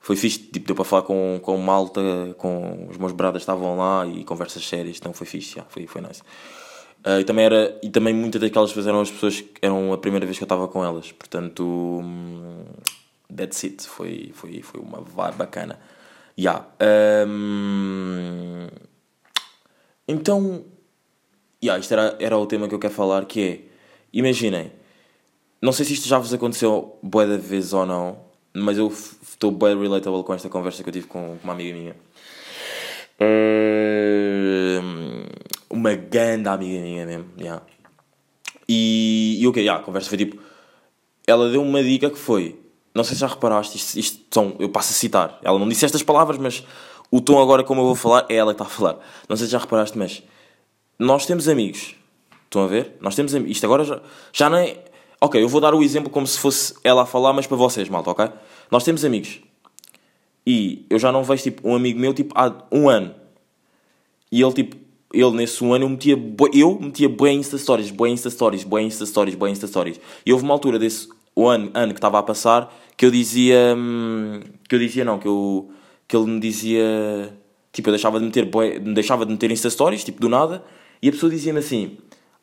foi 0.00 0.16
fixe, 0.16 0.40
tipo, 0.40 0.66
deu 0.66 0.74
para 0.74 0.84
falar 0.84 1.02
com, 1.02 1.38
com 1.40 1.56
malta, 1.58 2.00
com 2.38 2.88
os 2.90 2.98
meus 2.98 3.12
bradas 3.12 3.42
estavam 3.42 3.76
lá 3.76 4.04
e 4.04 4.24
conversas 4.24 4.66
sérias, 4.66 4.96
então 4.98 5.12
foi 5.12 5.26
fixe, 5.26 5.54
yeah, 5.54 5.70
foi, 5.70 5.86
foi 5.86 6.00
nice. 6.02 6.22
Ah, 7.04 7.20
e 7.20 7.24
também 7.24 7.44
era, 7.44 7.78
e 7.82 7.90
também 7.90 8.14
muitas 8.14 8.40
daquelas 8.40 8.70
pessoas 8.70 8.86
eram 8.86 9.00
as 9.00 9.10
pessoas 9.10 9.40
que 9.40 9.54
eram 9.60 9.92
a 9.92 9.98
primeira 9.98 10.24
vez 10.24 10.38
que 10.38 10.44
eu 10.44 10.46
estava 10.46 10.68
com 10.68 10.84
elas, 10.84 11.10
portanto, 11.10 11.64
hum, 11.64 12.64
that's 13.34 13.64
it, 13.64 13.86
foi, 13.86 14.30
foi, 14.34 14.62
foi 14.62 14.80
uma 14.80 15.00
vibe 15.00 15.36
bacana. 15.36 15.78
Yeah. 16.38 16.66
hum, 17.26 18.68
então, 20.06 20.64
yeah, 21.62 21.80
isto 21.80 21.92
era, 21.92 22.16
era 22.20 22.38
o 22.38 22.46
tema 22.46 22.68
que 22.68 22.74
eu 22.74 22.78
quero 22.78 22.94
falar, 22.94 23.24
que 23.26 23.40
é, 23.42 23.60
imaginem, 24.12 24.72
não 25.60 25.72
sei 25.72 25.84
se 25.84 25.94
isto 25.94 26.08
já 26.08 26.18
vos 26.18 26.32
aconteceu 26.32 26.98
bué 27.02 27.26
de 27.26 27.38
vezes 27.38 27.72
ou 27.72 27.86
não, 27.86 28.18
mas 28.54 28.78
eu 28.78 28.88
estou 28.88 29.50
bem 29.50 29.78
relatable 29.78 30.22
com 30.24 30.34
esta 30.34 30.48
conversa 30.48 30.82
que 30.82 30.88
eu 30.88 30.92
tive 30.92 31.06
com, 31.06 31.38
uma 31.42 31.52
amiga 31.52 31.74
minha. 31.74 31.96
Hum, 33.20 35.11
uma 35.72 35.94
grande 35.94 36.48
amiga 36.48 36.80
minha 36.80 37.06
mesmo, 37.06 37.26
yeah. 37.38 37.62
E, 38.68 39.40
e 39.42 39.52
que? 39.52 39.60
Yeah, 39.60 39.80
a 39.80 39.84
conversa 39.84 40.08
foi 40.08 40.18
tipo, 40.18 40.38
ela 41.26 41.50
deu 41.50 41.62
uma 41.62 41.82
dica 41.82 42.10
que 42.10 42.18
foi, 42.18 42.60
não 42.94 43.02
sei 43.02 43.14
se 43.14 43.20
já 43.20 43.26
reparaste, 43.26 43.76
isto, 43.76 43.98
isto 43.98 44.22
são, 44.30 44.54
eu 44.58 44.68
passo 44.68 44.92
a 44.92 44.94
citar, 44.94 45.38
ela 45.42 45.58
não 45.58 45.68
disse 45.68 45.84
estas 45.84 46.02
palavras, 46.02 46.38
mas 46.38 46.64
o 47.10 47.20
tom 47.20 47.40
agora 47.40 47.64
como 47.64 47.80
eu 47.80 47.86
vou 47.86 47.94
falar 47.94 48.26
é 48.28 48.36
ela 48.36 48.54
que 48.54 48.62
está 48.62 48.64
a 48.64 48.74
falar. 48.74 48.98
Não 49.28 49.36
sei 49.36 49.46
se 49.46 49.52
já 49.52 49.58
reparaste, 49.58 49.98
mas 49.98 50.22
nós 50.98 51.26
temos 51.26 51.48
amigos, 51.48 51.94
estão 52.44 52.64
a 52.64 52.66
ver? 52.66 52.96
Nós 53.00 53.14
temos 53.14 53.34
amigos, 53.34 53.56
isto 53.56 53.64
agora 53.64 53.84
já, 53.84 54.00
já 54.32 54.48
não 54.48 54.58
é... 54.58 54.78
Ok, 55.20 55.40
eu 55.40 55.48
vou 55.48 55.60
dar 55.60 55.72
o 55.74 55.82
exemplo 55.82 56.10
como 56.10 56.26
se 56.26 56.38
fosse 56.38 56.74
ela 56.82 57.02
a 57.02 57.06
falar, 57.06 57.32
mas 57.32 57.46
para 57.46 57.56
vocês, 57.56 57.88
malta, 57.88 58.10
ok? 58.10 58.28
Nós 58.70 58.82
temos 58.82 59.04
amigos. 59.04 59.40
E 60.44 60.84
eu 60.90 60.98
já 60.98 61.12
não 61.12 61.22
vejo, 61.22 61.44
tipo, 61.44 61.68
um 61.68 61.76
amigo 61.76 62.00
meu, 62.00 62.12
tipo, 62.12 62.34
há 62.36 62.52
um 62.72 62.88
ano. 62.88 63.14
E 64.32 64.42
ele, 64.42 64.52
tipo, 64.52 64.76
ele 65.12 65.30
nesse 65.32 65.62
um 65.62 65.72
ano, 65.74 65.84
eu 65.84 65.88
metia, 65.88 66.16
bué- 66.16 66.50
eu 66.54 66.78
metia 66.80 67.08
bué 67.08 67.32
Insta 67.32 67.58
Stories, 67.58 67.90
bué 67.90 68.10
Insta 68.10 68.30
Stories, 68.30 68.64
bué 68.64 68.82
Insta 68.82 69.04
Stories, 69.06 69.34
bué 69.34 69.50
Insta 69.50 69.66
Stories. 69.66 70.00
E 70.24 70.32
houve 70.32 70.44
uma 70.44 70.54
altura 70.54 70.78
desse 70.78 71.08
ano, 71.36 71.70
ano 71.74 71.92
que 71.92 71.98
estava 71.98 72.18
a 72.18 72.22
passar 72.22 72.72
que 72.96 73.06
eu 73.06 73.10
dizia, 73.10 73.74
hum, 73.76 74.40
que 74.68 74.74
eu 74.74 74.78
dizia 74.78 75.04
não, 75.04 75.18
que 75.18 75.26
eu, 75.26 75.70
que 76.06 76.16
ele 76.16 76.26
me 76.26 76.38
dizia, 76.40 77.32
tipo, 77.72 77.88
eu 77.88 77.92
deixava 77.92 78.18
de 78.20 78.26
meter, 78.26 78.44
me 78.80 78.94
deixava 78.94 79.24
de 79.26 79.32
meter 79.32 79.50
Insta 79.50 79.68
Stories, 79.70 80.04
tipo, 80.04 80.20
do 80.20 80.28
nada, 80.28 80.62
e 81.00 81.08
a 81.08 81.12
pessoa 81.12 81.30
dizia-me 81.30 81.58
assim, 81.58 81.96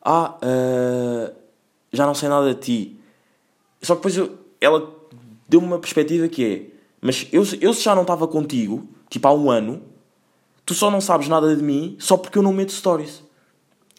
ah, 0.04 0.36
ah, 0.42 1.32
já 1.92 2.04
não 2.06 2.14
sei 2.14 2.28
nada 2.28 2.52
de 2.54 2.60
ti. 2.60 3.00
Só 3.82 3.94
que 3.94 4.00
depois 4.00 4.16
eu- 4.16 4.38
ela 4.60 4.92
deu-me 5.48 5.66
uma 5.66 5.78
perspectiva 5.78 6.28
que 6.28 6.44
é, 6.44 6.62
mas 7.00 7.26
eu, 7.32 7.42
eu 7.60 7.72
se 7.72 7.82
já 7.82 7.94
não 7.94 8.02
estava 8.02 8.28
contigo, 8.28 8.86
tipo, 9.08 9.26
há 9.26 9.32
um 9.32 9.50
ano, 9.50 9.80
tu 10.70 10.74
só 10.74 10.88
não 10.88 11.00
sabes 11.00 11.26
nada 11.26 11.56
de 11.56 11.60
mim 11.64 11.96
só 11.98 12.16
porque 12.16 12.38
eu 12.38 12.42
não 12.42 12.52
meto 12.52 12.70
stories. 12.70 13.24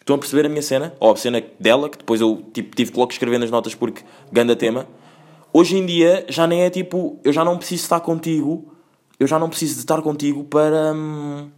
Estão 0.00 0.16
a 0.16 0.18
perceber 0.18 0.46
a 0.46 0.48
minha 0.48 0.62
cena? 0.62 0.94
Ou 0.98 1.12
a 1.12 1.16
cena 1.16 1.42
dela, 1.60 1.90
que 1.90 1.98
depois 1.98 2.18
eu 2.18 2.42
tipo, 2.50 2.74
tive 2.74 2.90
que 2.90 2.98
logo 2.98 3.12
escrever 3.12 3.36
nas 3.38 3.50
notas 3.50 3.74
porque 3.74 4.02
ganda 4.32 4.56
tema. 4.56 4.86
Hoje 5.52 5.76
em 5.76 5.84
dia 5.84 6.24
já 6.30 6.46
nem 6.46 6.62
é 6.62 6.70
tipo, 6.70 7.20
eu 7.22 7.30
já 7.30 7.44
não 7.44 7.58
preciso 7.58 7.82
estar 7.82 8.00
contigo, 8.00 8.72
eu 9.20 9.26
já 9.26 9.38
não 9.38 9.50
preciso 9.50 9.74
de 9.74 9.80
estar 9.80 10.00
contigo 10.00 10.44
para. 10.44 10.94
hum, 10.94 11.50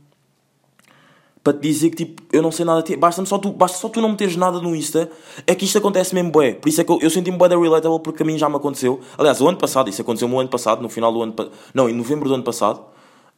para 1.44 1.52
te 1.52 1.60
dizer 1.60 1.90
que 1.90 1.96
tipo, 2.06 2.22
eu 2.32 2.42
não 2.42 2.50
sei 2.50 2.64
nada 2.64 2.82
de 2.82 2.86
ti. 2.94 2.96
Basta 2.96 3.24
só 3.24 3.38
tu, 3.38 3.52
basta 3.52 3.78
só 3.78 3.88
tu 3.88 4.00
não 4.00 4.08
meteres 4.08 4.34
nada 4.34 4.60
no 4.60 4.74
Insta. 4.74 5.08
É 5.46 5.54
que 5.54 5.64
isto 5.64 5.78
acontece 5.78 6.12
mesmo 6.12 6.32
bué. 6.32 6.54
Por 6.54 6.68
isso 6.68 6.80
é 6.80 6.84
que 6.84 6.90
eu, 6.90 6.98
eu 7.00 7.08
senti-me 7.08 7.38
bué 7.38 7.48
da 7.48 7.56
relatable 7.56 8.00
porque 8.00 8.24
a 8.24 8.26
mim 8.26 8.36
já 8.36 8.48
me 8.48 8.56
aconteceu. 8.56 8.98
Aliás, 9.16 9.40
o 9.40 9.46
ano 9.48 9.58
passado, 9.58 9.88
isso 9.88 10.02
aconteceu-me 10.02 10.34
o 10.34 10.40
ano 10.40 10.48
passado, 10.48 10.82
no 10.82 10.88
final 10.88 11.12
do 11.12 11.22
ano 11.22 11.34
Não, 11.72 11.88
em 11.88 11.92
novembro 11.94 12.28
do 12.28 12.34
ano 12.34 12.42
passado. 12.42 12.82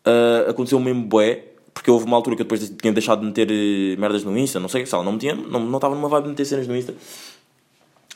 ah, 0.06 0.46
aconteceu 0.48 0.80
mesmo 0.80 1.04
bué. 1.04 1.55
Porque 1.76 1.90
houve 1.90 2.06
uma 2.06 2.16
altura 2.16 2.34
que 2.34 2.40
eu 2.40 2.44
depois 2.44 2.72
tinha 2.80 2.90
deixado 2.90 3.20
de 3.20 3.26
meter 3.26 3.50
eh, 3.50 4.00
merdas 4.00 4.24
no 4.24 4.36
Insta. 4.36 4.58
Não 4.58 4.66
sei, 4.66 4.86
sei 4.86 4.98
lá, 4.98 5.04
não 5.04 5.12
metia, 5.12 5.34
não, 5.34 5.60
não 5.60 5.76
estava 5.76 5.94
numa 5.94 6.08
vibe 6.08 6.24
de 6.24 6.30
meter 6.30 6.46
cenas 6.46 6.66
no 6.66 6.74
Insta. 6.74 6.94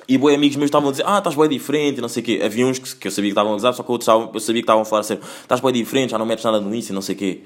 E 0.08 0.16
boi 0.16 0.34
amigos 0.34 0.56
meus 0.56 0.68
estavam 0.68 0.88
a 0.88 0.92
dizer, 0.92 1.04
ah, 1.06 1.18
estás 1.18 1.36
bem 1.36 1.46
diferente, 1.46 2.00
não 2.00 2.08
sei 2.08 2.22
o 2.22 2.24
quê. 2.24 2.40
Havia 2.42 2.66
uns 2.66 2.78
que, 2.78 2.96
que 2.96 3.06
eu 3.06 3.10
sabia 3.10 3.28
que 3.28 3.32
estavam 3.32 3.52
a 3.52 3.54
gozar, 3.54 3.74
só 3.74 3.82
que 3.82 3.90
outros 3.92 4.08
estavam, 4.08 4.30
eu 4.32 4.40
sabia 4.40 4.62
que 4.62 4.64
estavam 4.64 4.80
a 4.80 4.84
falar 4.86 5.02
sério, 5.02 5.22
estás 5.42 5.60
bem 5.60 5.72
diferente, 5.74 6.12
já 6.12 6.18
não 6.18 6.24
metes 6.24 6.42
nada 6.42 6.58
no 6.58 6.74
Insta, 6.74 6.94
não 6.94 7.02
sei 7.02 7.14
o 7.14 7.18
quê. 7.18 7.40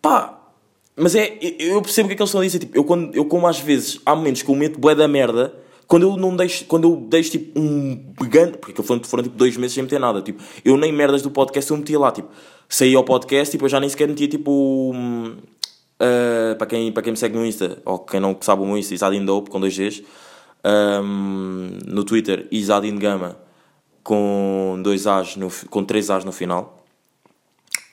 Pá, 0.00 0.38
mas 0.94 1.16
é, 1.16 1.36
eu 1.58 1.82
percebo 1.82 2.06
o 2.06 2.08
que 2.08 2.12
é 2.12 2.16
que 2.16 2.22
eles 2.22 2.30
estão 2.30 2.40
a 2.40 2.44
dizer. 2.44 2.60
Tipo, 2.60 2.78
eu, 2.78 2.84
quando, 2.84 3.12
eu 3.16 3.24
como 3.24 3.48
às 3.48 3.58
vezes, 3.58 4.00
há 4.06 4.14
momentos 4.14 4.42
que 4.42 4.48
eu 4.48 4.54
meto 4.54 4.78
bué 4.78 4.94
da 4.94 5.08
merda, 5.08 5.52
quando 5.88 6.02
eu 6.02 6.16
não 6.18 6.36
deixo, 6.36 6.66
quando 6.66 6.86
eu 6.86 6.96
deixo 7.08 7.30
tipo 7.30 7.58
um 7.58 8.12
pegante, 8.12 8.58
porque 8.58 8.82
foram, 8.82 9.02
foram 9.02 9.22
tipo 9.22 9.34
dois 9.34 9.56
meses 9.56 9.72
sem 9.72 9.82
meter 9.82 9.98
nada, 9.98 10.20
tipo, 10.20 10.40
eu 10.62 10.76
nem 10.76 10.92
merdas 10.92 11.22
do 11.22 11.30
podcast 11.30 11.70
eu 11.70 11.78
metia 11.78 11.98
lá, 11.98 12.12
tipo, 12.12 12.28
saí 12.68 12.94
ao 12.94 13.02
podcast, 13.02 13.50
tipo, 13.50 13.64
eu 13.64 13.70
já 13.70 13.80
nem 13.80 13.88
sequer 13.88 14.06
metia 14.06 14.28
tipo. 14.28 14.92
ah, 15.98 16.54
para, 16.56 16.66
quem, 16.66 16.92
para 16.92 17.02
quem 17.02 17.12
me 17.12 17.16
segue 17.16 17.36
no 17.36 17.44
Insta, 17.44 17.78
ou 17.86 18.00
quem 18.00 18.20
não 18.20 18.36
sabe 18.38 18.62
o 18.62 18.66
meu 18.66 18.76
Insta, 18.76 18.94
Isadin 18.94 19.24
Dope, 19.24 19.48
com 19.48 19.58
dois 19.58 19.76
Gs, 19.76 20.04
hum, 21.02 21.70
no 21.86 22.04
Twitter, 22.04 22.46
Isadin 22.50 22.98
Gama, 22.98 23.38
com 24.04 24.78
dois 24.82 25.06
As, 25.06 25.36
no, 25.36 25.48
com 25.70 25.84
três 25.84 26.10
As 26.10 26.22
no 26.22 26.32
final. 26.32 26.84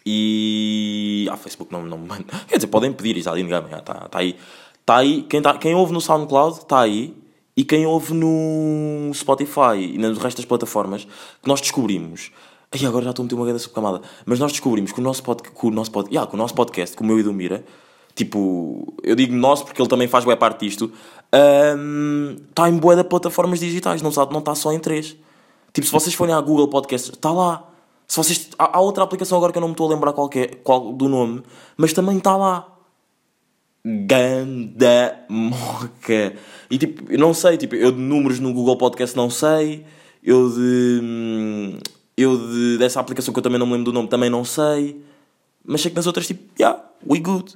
E. 0.06 1.28
Ah, 1.32 1.38
Facebook 1.38 1.72
não, 1.72 1.84
não 1.84 1.98
me 1.98 2.08
manda. 2.08 2.26
Quer 2.48 2.58
dizer, 2.58 2.68
podem 2.68 2.92
pedir 2.92 3.18
Isadin 3.18 3.48
Gama, 3.48 3.70
já, 3.70 3.80
tá, 3.80 3.94
tá 4.10 4.20
aí. 4.20 4.36
Tá 4.86 4.98
aí. 4.98 5.24
Quem, 5.24 5.42
tá, 5.42 5.58
quem 5.58 5.74
ouve 5.74 5.94
no 5.94 6.02
SoundCloud, 6.02 6.60
está 6.60 6.82
aí. 6.82 7.25
E 7.58 7.64
quem 7.64 7.86
ouve 7.86 8.14
no 8.14 9.12
Spotify 9.14 9.78
e 9.78 9.98
no 9.98 10.14
resto 10.14 10.38
das 10.38 10.46
plataformas, 10.46 11.06
que 11.42 11.48
nós 11.48 11.62
descobrimos. 11.62 12.32
Ai, 12.72 12.86
agora 12.86 13.06
já 13.06 13.12
estou 13.12 13.24
a 13.24 13.26
meter 13.26 13.36
uma 13.36 13.46
grande 13.46 13.62
subcamada. 13.62 14.02
Mas 14.26 14.40
nós 14.40 14.52
descobrimos 14.52 14.92
que 14.92 15.00
o 15.00 15.04
nosso, 15.04 15.24
pod, 15.24 15.42
que 15.42 15.66
o 15.66 15.72
nosso, 15.72 15.92
pod, 15.92 16.10
yeah, 16.10 16.30
que 16.30 16.36
o 16.36 16.38
nosso 16.38 16.54
podcast, 16.54 16.98
com 16.98 17.04
o 17.04 17.08
meu 17.08 17.20
e 17.20 17.24
do 17.24 17.32
Mira, 17.32 17.64
tipo, 18.14 18.94
eu 19.02 19.16
digo 19.16 19.34
nosso 19.34 19.64
porque 19.64 19.82
ele 19.82 19.88
também 19.88 20.08
faz 20.08 20.26
boa 20.26 20.36
parte 20.36 20.66
disto, 20.66 20.92
está 22.50 22.70
em 22.70 22.78
boa 22.78 22.96
de 22.96 23.04
plataformas 23.06 23.60
digitais, 23.60 24.02
não 24.02 24.10
está 24.10 24.26
não 24.26 24.42
tá 24.42 24.54
só 24.54 24.74
em 24.74 24.80
três. 24.80 25.16
Tipo, 25.72 25.88
se 25.88 25.94
vocês 25.94 26.14
forem 26.14 26.34
à 26.34 26.42
Google 26.42 26.68
Podcast, 26.68 27.12
está 27.12 27.32
lá. 27.32 27.70
Se 28.08 28.18
vocês, 28.18 28.50
há, 28.60 28.78
há 28.78 28.82
outra 28.82 29.04
aplicação 29.04 29.38
agora 29.38 29.52
que 29.52 29.58
eu 29.58 29.62
não 29.62 29.70
me 29.70 29.74
estou 29.74 29.88
a 29.88 29.94
lembrar 29.94 30.14
qual, 30.14 30.30
é, 30.36 30.48
qual 30.48 30.94
do 30.94 31.10
nome, 31.10 31.42
mas 31.78 31.94
também 31.94 32.18
está 32.18 32.36
lá. 32.36 32.75
Ganda 33.86 35.20
moca. 35.30 36.34
E 36.72 36.78
tipo, 36.78 37.12
eu 37.12 37.20
não 37.20 37.34
sei, 37.34 37.56
tipo, 37.58 37.76
eu 37.76 37.92
de 37.92 38.00
números 38.00 38.40
no 38.40 38.52
Google 38.52 38.78
Podcast 38.78 39.16
não 39.16 39.30
sei. 39.30 39.86
Eu 40.24 40.50
de. 40.50 41.00
hum, 41.04 41.78
Eu 42.18 42.36
de, 42.36 42.78
dessa 42.80 43.00
aplicação 43.00 43.32
que 43.34 43.38
eu 43.40 43.44
também 43.44 43.60
não 43.60 43.68
me 43.68 43.74
lembro 43.74 43.86
do 43.86 43.94
nome 43.94 44.08
também 44.08 44.30
não 44.30 44.44
sei. 44.44 45.00
Mas 45.64 45.82
sei 45.82 45.92
que 45.92 45.96
nas 45.98 46.08
outras, 46.08 46.26
tipo, 46.28 46.42
yeah, 46.60 46.82
we 47.08 47.20
good. 47.20 47.54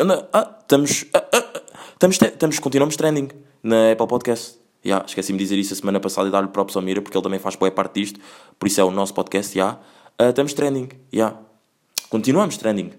Anda- 0.00 0.28
ah, 0.32 0.56
estamos. 0.60 1.06
ah, 1.12 1.24
ah, 1.32 1.44
ah, 1.54 1.62
estamos, 1.92 2.18
estamos, 2.22 2.58
continuamos 2.60 2.96
trending 2.96 3.28
na 3.62 3.92
Apple 3.92 4.06
Podcast. 4.06 4.58
Yeah, 4.86 5.04
Esqueci-me 5.06 5.38
de 5.38 5.44
dizer 5.44 5.58
isso 5.58 5.72
a 5.72 5.76
semana 5.76 5.98
passada 5.98 6.28
e 6.28 6.30
dar-lhe 6.30 6.48
props 6.48 6.76
ao 6.76 6.82
Mira, 6.82 7.00
porque 7.00 7.16
ele 7.16 7.22
também 7.24 7.38
faz 7.40 7.56
boa 7.56 7.70
parte 7.70 8.00
disto. 8.00 8.20
Por 8.58 8.66
isso 8.68 8.80
é 8.80 8.84
o 8.84 8.90
nosso 8.90 9.14
podcast, 9.14 9.56
yeah. 9.56 9.80
Ah, 10.18 10.28
estamos 10.28 10.52
trending, 10.52 10.88
yeah. 11.12 11.36
Continuamos 12.10 12.56
trending. 12.58 12.90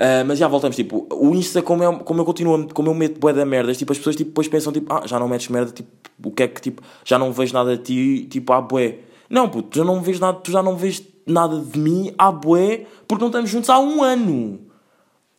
Uh, 0.00 0.24
mas 0.26 0.38
já 0.38 0.48
voltamos, 0.48 0.76
tipo, 0.76 1.06
o 1.12 1.34
Insta, 1.34 1.60
como, 1.60 1.82
é, 1.84 1.98
como 1.98 2.22
eu 2.22 2.24
continuo, 2.24 2.66
como 2.72 2.88
eu 2.88 2.94
meto 2.94 3.20
bué 3.20 3.34
da 3.34 3.44
merdas, 3.44 3.76
tipo, 3.76 3.92
as 3.92 3.98
pessoas 3.98 4.16
tipo, 4.16 4.30
depois 4.30 4.48
pensam, 4.48 4.72
tipo, 4.72 4.90
ah, 4.90 5.02
já 5.04 5.18
não 5.18 5.28
metes 5.28 5.48
merda, 5.48 5.70
tipo, 5.72 5.90
o 6.24 6.30
que 6.30 6.42
é 6.42 6.48
que, 6.48 6.58
tipo, 6.58 6.80
já 7.04 7.18
não 7.18 7.30
vejo 7.34 7.52
nada 7.52 7.76
de 7.76 7.82
ti, 7.82 8.26
tipo, 8.30 8.50
ah, 8.54 8.62
bué. 8.62 9.00
Não, 9.28 9.46
puto, 9.50 9.68
tu 9.68 9.78
já 9.78 9.84
não 9.84 10.00
vês 10.00 10.18
nada, 10.18 10.38
tu 10.38 10.50
já 10.50 10.62
não 10.62 10.74
vês 10.74 11.02
nada 11.26 11.60
de 11.60 11.78
mim, 11.78 12.14
ah, 12.16 12.32
bué, 12.32 12.86
porque 13.06 13.20
não 13.20 13.28
estamos 13.28 13.50
juntos 13.50 13.68
há 13.68 13.78
um 13.78 14.02
ano. 14.02 14.60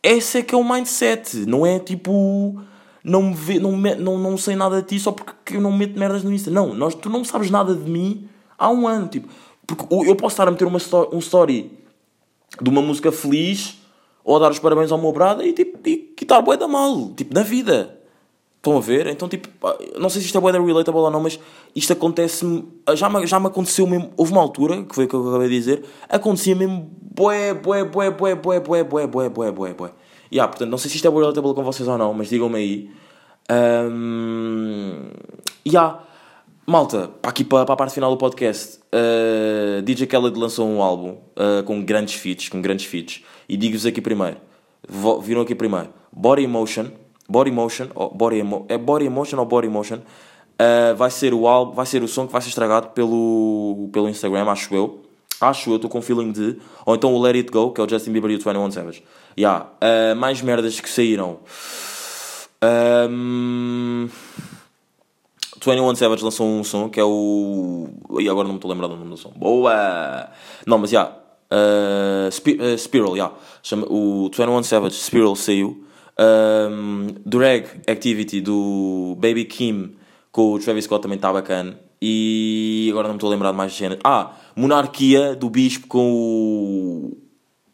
Esse 0.00 0.38
é 0.38 0.42
que 0.42 0.54
é 0.54 0.58
o 0.58 0.62
mindset, 0.62 1.38
não 1.44 1.66
é, 1.66 1.80
tipo, 1.80 2.62
não 3.02 3.22
me 3.24 3.34
vê, 3.34 3.58
não, 3.58 3.76
me, 3.76 3.96
não, 3.96 4.16
não 4.16 4.36
sei 4.38 4.54
nada 4.54 4.80
de 4.80 4.86
ti 4.86 5.00
só 5.00 5.10
porque 5.10 5.56
eu 5.56 5.60
não 5.60 5.72
meto 5.72 5.98
merdas 5.98 6.22
no 6.22 6.32
Insta. 6.32 6.52
Não, 6.52 6.72
nós, 6.72 6.94
tu 6.94 7.10
não 7.10 7.24
sabes 7.24 7.50
nada 7.50 7.74
de 7.74 7.90
mim 7.90 8.28
há 8.56 8.70
um 8.70 8.86
ano, 8.86 9.08
tipo, 9.08 9.26
porque 9.66 9.92
eu 9.92 10.14
posso 10.14 10.34
estar 10.34 10.46
a 10.46 10.52
meter 10.52 10.68
uma, 10.68 10.78
sto- 10.78 11.08
um 11.12 11.18
story 11.18 11.72
de 12.60 12.70
uma 12.70 12.80
música 12.80 13.10
feliz 13.10 13.81
ou 14.24 14.36
a 14.36 14.38
dar 14.38 14.50
os 14.50 14.58
parabéns 14.58 14.92
ao 14.92 14.98
meu 14.98 15.12
brother 15.12 15.46
e 15.46 15.52
tipo, 15.52 15.78
e, 15.88 16.14
e 16.18 16.22
estar 16.22 16.40
bué 16.40 16.56
da 16.56 16.68
mal, 16.68 17.10
tipo, 17.16 17.34
na 17.34 17.42
vida. 17.42 17.98
Estão 18.56 18.76
a 18.76 18.80
ver? 18.80 19.08
Então, 19.08 19.28
tipo, 19.28 19.48
não 19.98 20.08
sei 20.08 20.20
se 20.20 20.26
isto 20.26 20.38
é 20.38 20.40
bué 20.40 20.52
da 20.52 20.60
relatable 20.60 21.00
ou 21.00 21.10
não, 21.10 21.20
mas 21.20 21.38
isto 21.74 21.92
acontece-me, 21.92 22.64
já 22.94 23.10
me, 23.10 23.26
já 23.26 23.40
me 23.40 23.48
aconteceu 23.48 23.86
mesmo, 23.88 24.12
houve 24.16 24.30
uma 24.30 24.40
altura, 24.40 24.84
que 24.84 24.94
foi 24.94 25.06
o 25.06 25.08
que 25.08 25.14
eu 25.14 25.28
acabei 25.28 25.48
de 25.48 25.54
dizer, 25.56 25.84
acontecia 26.08 26.54
mesmo 26.54 26.88
bué, 27.00 27.54
bué, 27.54 27.82
bué, 27.84 28.10
bué, 28.10 28.36
bué, 28.36 28.60
bué, 28.60 28.84
bué, 28.84 29.06
bué, 29.06 29.28
bué, 29.28 29.50
bué, 29.50 29.74
bué. 29.74 29.90
E 30.30 30.38
ah, 30.38 30.46
portanto, 30.46 30.70
não 30.70 30.78
sei 30.78 30.90
se 30.90 30.96
isto 30.96 31.08
é 31.08 31.10
bué 31.10 31.22
relatable 31.22 31.54
com 31.54 31.64
vocês 31.64 31.88
ou 31.88 31.98
não, 31.98 32.14
mas 32.14 32.28
digam-me 32.28 32.56
aí. 32.56 32.90
Um, 33.50 35.10
e 35.64 35.76
ah, 35.76 35.98
malta, 36.66 37.10
para 37.20 37.30
aqui 37.30 37.44
para, 37.44 37.64
para 37.64 37.74
a 37.74 37.76
parte 37.76 37.94
final 37.94 38.10
do 38.10 38.16
podcast, 38.16 38.78
uh, 38.94 39.82
DJ 39.82 40.06
Khaled 40.06 40.38
lançou 40.38 40.68
um 40.68 40.80
álbum 40.80 41.16
uh, 41.36 41.62
com 41.64 41.84
grandes 41.84 42.14
feats, 42.14 42.48
com 42.48 42.62
grandes 42.62 42.86
feats, 42.86 43.22
e 43.48 43.56
digo-vos 43.56 43.86
aqui 43.86 44.00
primeiro, 44.00 44.36
viram 45.22 45.42
aqui 45.42 45.54
primeiro, 45.54 45.88
Body 46.12 46.44
Emotion, 46.44 46.86
Body 47.28 47.50
Emotion, 47.50 47.88
ou 47.94 48.10
Body 48.10 48.38
Emo, 48.38 48.66
é 48.68 48.76
Body 48.76 49.06
Emotion 49.06 49.38
ou 49.38 49.46
Body 49.46 49.66
Emotion, 49.66 49.96
uh, 49.98 50.94
vai 50.96 51.10
ser 51.10 51.32
o 51.32 51.46
álbum, 51.46 51.72
vai 51.72 51.86
ser 51.86 52.02
o 52.02 52.08
som 52.08 52.26
que 52.26 52.32
vai 52.32 52.42
ser 52.42 52.48
estragado 52.48 52.88
pelo, 52.88 53.88
pelo 53.92 54.08
Instagram, 54.08 54.44
acho 54.50 54.74
eu. 54.74 55.02
Acho 55.40 55.70
eu, 55.70 55.76
estou 55.76 55.90
com 55.90 56.00
feeling 56.00 56.30
de. 56.30 56.56
Ou 56.86 56.94
então 56.94 57.12
o 57.12 57.20
Let 57.20 57.34
It 57.34 57.50
Go, 57.50 57.72
que 57.72 57.80
é 57.80 57.84
o 57.84 57.88
Justin 57.88 58.12
Bieber 58.12 58.30
e 58.30 58.36
o 58.36 58.38
21 58.38 58.70
Savage. 58.70 59.02
Yeah. 59.36 59.70
Uh, 59.82 60.14
mais 60.14 60.40
merdas 60.40 60.78
que 60.78 60.88
saíram. 60.88 61.40
Um, 63.10 64.08
21 65.60 65.96
Savage 65.96 66.22
lançou 66.22 66.46
um 66.46 66.62
som 66.62 66.88
que 66.88 67.00
é 67.00 67.04
o. 67.04 67.88
E 68.20 68.28
agora 68.28 68.44
não 68.44 68.52
me 68.52 68.58
estou 68.58 68.70
a 68.70 68.74
lembrar 68.74 68.86
do 68.86 68.96
nome 68.96 69.10
do 69.10 69.16
som. 69.16 69.30
Boa! 69.30 70.30
Não, 70.64 70.78
mas 70.78 70.90
já. 70.90 71.00
Yeah, 71.00 71.21
uh, 71.52 72.30
Spi- 72.30 72.58
uh, 72.60 72.78
Spiral, 72.78 73.16
já. 73.16 73.32
Chama, 73.62 73.86
o 73.88 74.30
21 74.34 74.62
Savage 74.62 74.96
Spiral 74.96 75.36
saiu. 75.36 75.84
Um, 76.18 77.06
Drag 77.24 77.64
Activity 77.86 78.40
do 78.40 79.16
Baby 79.18 79.44
Kim 79.46 79.96
com 80.30 80.52
o 80.52 80.58
Travis 80.58 80.84
Scott 80.84 81.02
também 81.02 81.16
está 81.16 81.32
bacana. 81.32 81.78
E 82.00 82.88
agora 82.90 83.06
não 83.08 83.14
me 83.14 83.18
estou 83.18 83.28
a 83.28 83.32
lembrar 83.32 83.52
de 83.52 83.56
mais 83.56 83.72
cenas. 83.72 83.98
Ah, 84.02 84.32
Monarquia 84.56 85.36
do 85.36 85.48
Bispo 85.48 85.86
com 85.86 86.10
o 86.12 87.18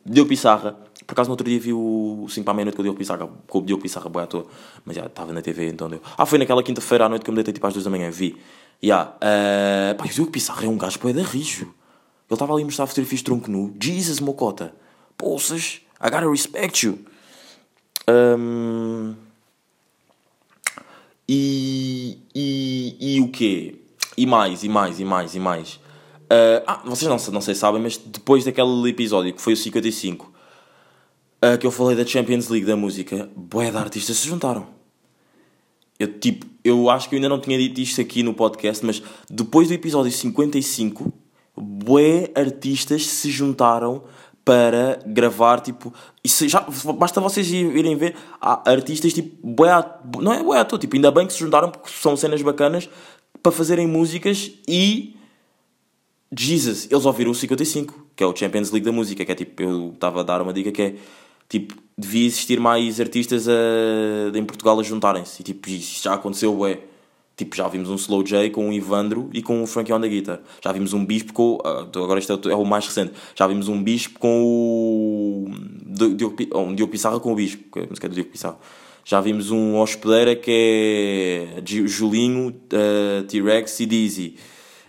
Diogo 0.04 0.28
Pissarra. 0.28 0.76
Por 1.06 1.14
acaso 1.14 1.28
no 1.28 1.32
outro 1.32 1.48
dia 1.48 1.58
vi 1.58 1.72
o 1.72 2.26
5 2.28 2.44
para 2.44 2.52
a 2.52 2.54
meia-noite 2.54 2.76
com 2.76 2.82
o 2.82 2.84
Diogo 2.84 2.98
Pissarra, 2.98 3.26
com 3.46 3.58
o 3.58 3.62
Diogo 3.62 3.82
Pissarra 3.82 4.10
boa 4.10 4.24
à 4.24 4.26
toa. 4.26 4.44
Mas 4.84 4.96
já 4.96 5.06
estava 5.06 5.32
na 5.32 5.40
TV, 5.40 5.70
então 5.70 5.88
deu. 5.88 6.02
Ah, 6.18 6.26
foi 6.26 6.38
naquela 6.38 6.62
quinta-feira 6.62 7.06
à 7.06 7.08
noite 7.08 7.22
que 7.24 7.30
eu 7.30 7.32
me 7.32 7.36
deitei 7.36 7.54
tipo 7.54 7.66
às 7.66 7.72
2 7.72 7.84
da 7.84 7.90
manhã, 7.90 8.10
vi. 8.10 8.36
Já. 8.82 9.14
Uh, 9.16 9.94
pá, 9.96 10.04
o 10.04 10.08
Diogo 10.08 10.30
Pissarra 10.30 10.66
é 10.66 10.68
um 10.68 10.76
gajo 10.76 10.98
poé 10.98 11.14
da 11.14 11.22
rijo. 11.22 11.72
Ele 12.28 12.34
estava 12.34 12.52
ali 12.52 12.62
a 12.62 12.66
mostrar 12.66 12.86
fotografias 12.86 13.20
de 13.20 13.24
tronco 13.24 13.50
nu. 13.50 13.74
Jesus, 13.80 14.20
mocota. 14.20 14.74
Poças, 15.16 15.80
I 16.00 16.10
gotta 16.10 16.30
respect 16.30 16.86
you. 16.86 16.98
Um, 18.08 19.14
e, 21.28 22.18
e, 22.34 22.96
e 23.16 23.20
o 23.20 23.28
quê? 23.28 23.76
E 24.16 24.26
mais, 24.26 24.62
e 24.62 24.68
mais, 24.68 25.00
e 25.00 25.04
mais, 25.04 25.34
e 25.34 25.40
mais. 25.40 25.74
Uh, 26.24 26.64
ah, 26.66 26.82
vocês 26.84 27.08
não, 27.08 27.32
não 27.32 27.40
sei 27.40 27.54
se 27.54 27.60
sabem, 27.60 27.80
mas 27.80 27.96
depois 27.96 28.44
daquele 28.44 28.88
episódio 28.88 29.32
que 29.32 29.40
foi 29.40 29.54
o 29.54 29.56
55, 29.56 30.32
uh, 31.42 31.58
que 31.58 31.66
eu 31.66 31.70
falei 31.70 31.96
da 31.96 32.04
Champions 32.04 32.48
League 32.48 32.66
da 32.66 32.76
música, 32.76 33.30
bué 33.34 33.70
de 33.70 33.76
artistas 33.76 34.18
se 34.18 34.28
juntaram. 34.28 34.66
Eu, 35.98 36.18
tipo, 36.18 36.46
eu 36.62 36.88
acho 36.90 37.08
que 37.08 37.14
eu 37.14 37.18
ainda 37.18 37.28
não 37.28 37.40
tinha 37.40 37.58
dito 37.58 37.80
isto 37.80 38.00
aqui 38.00 38.22
no 38.22 38.34
podcast, 38.34 38.84
mas 38.84 39.02
depois 39.28 39.68
do 39.68 39.74
episódio 39.74 40.12
55, 40.12 41.12
bué 41.60 42.30
artistas 42.34 43.06
se 43.06 43.30
juntaram 43.30 44.02
para 44.44 44.98
gravar, 45.06 45.60
tipo, 45.60 45.92
isso 46.24 46.48
já, 46.48 46.64
basta 46.96 47.20
vocês 47.20 47.50
irem 47.50 47.96
ver, 47.96 48.16
há 48.40 48.70
artistas, 48.70 49.12
tipo, 49.12 49.46
bué 49.46 49.68
não 50.20 50.32
é 50.32 50.42
bué 50.42 50.58
à 50.58 50.64
toa, 50.64 50.78
tipo, 50.78 50.96
ainda 50.96 51.10
bem 51.10 51.26
que 51.26 51.34
se 51.34 51.38
juntaram 51.40 51.70
porque 51.70 51.90
são 51.90 52.16
cenas 52.16 52.40
bacanas 52.40 52.88
para 53.42 53.52
fazerem 53.52 53.86
músicas 53.86 54.50
e 54.66 55.14
Jesus, 56.34 56.88
eles 56.90 57.04
ouviram 57.04 57.30
o 57.30 57.34
55, 57.34 58.08
que 58.14 58.22
é 58.22 58.26
o 58.26 58.34
Champions 58.34 58.70
League 58.70 58.84
da 58.84 58.92
música, 58.92 59.24
que 59.24 59.32
é 59.32 59.34
tipo, 59.34 59.62
eu 59.62 59.90
estava 59.94 60.20
a 60.20 60.22
dar 60.22 60.42
uma 60.42 60.52
dica 60.52 60.70
que 60.70 60.82
é 60.82 60.94
tipo, 61.48 61.74
devia 61.96 62.26
existir 62.26 62.60
mais 62.60 63.00
artistas 63.00 63.48
a, 63.48 63.52
em 64.34 64.44
Portugal 64.44 64.78
a 64.78 64.82
juntarem-se. 64.82 65.40
E 65.40 65.44
tipo, 65.44 65.68
isso 65.68 66.04
já 66.04 66.14
aconteceu, 66.14 66.56
ué. 66.58 66.80
Tipo, 67.38 67.54
já 67.54 67.68
vimos 67.68 67.88
um 67.88 67.94
Slow 67.94 68.24
J 68.24 68.50
com 68.50 68.68
o 68.68 68.72
Ivandro 68.72 69.30
e 69.32 69.40
com 69.40 69.62
o 69.62 69.66
Frankie 69.66 69.92
on 69.92 70.00
the 70.00 70.08
Guitar. 70.08 70.40
Já 70.60 70.72
vimos 70.72 70.92
um 70.92 71.06
Bispo 71.06 71.32
com. 71.32 71.58
ah, 71.64 71.86
agora 71.94 72.18
este 72.18 72.32
é 72.32 72.34
o, 72.34 72.50
é 72.50 72.56
o 72.56 72.64
mais 72.64 72.84
recente. 72.84 73.12
Já 73.32 73.46
vimos 73.46 73.68
um 73.68 73.80
Bispo 73.80 74.18
com 74.18 74.42
o. 74.42 75.44
Oh, 76.52 76.58
um 76.62 76.74
Diogo 76.74 76.90
Pissarra 76.90 77.20
com 77.20 77.30
o 77.30 77.36
Bispo, 77.36 77.62
que 77.72 77.78
é 77.78 77.84
a 77.84 77.86
música 77.86 78.08
do 78.08 78.14
Diogo 78.16 78.30
Pissarra. 78.30 78.58
Já 79.04 79.20
vimos 79.20 79.52
um 79.52 79.78
Hospedeira 79.78 80.34
que 80.34 81.54
é 81.56 81.62
Julinho, 81.64 82.52
ah, 82.72 83.22
T-Rex 83.28 83.78
e 83.78 83.86
Dizzy. 83.86 84.34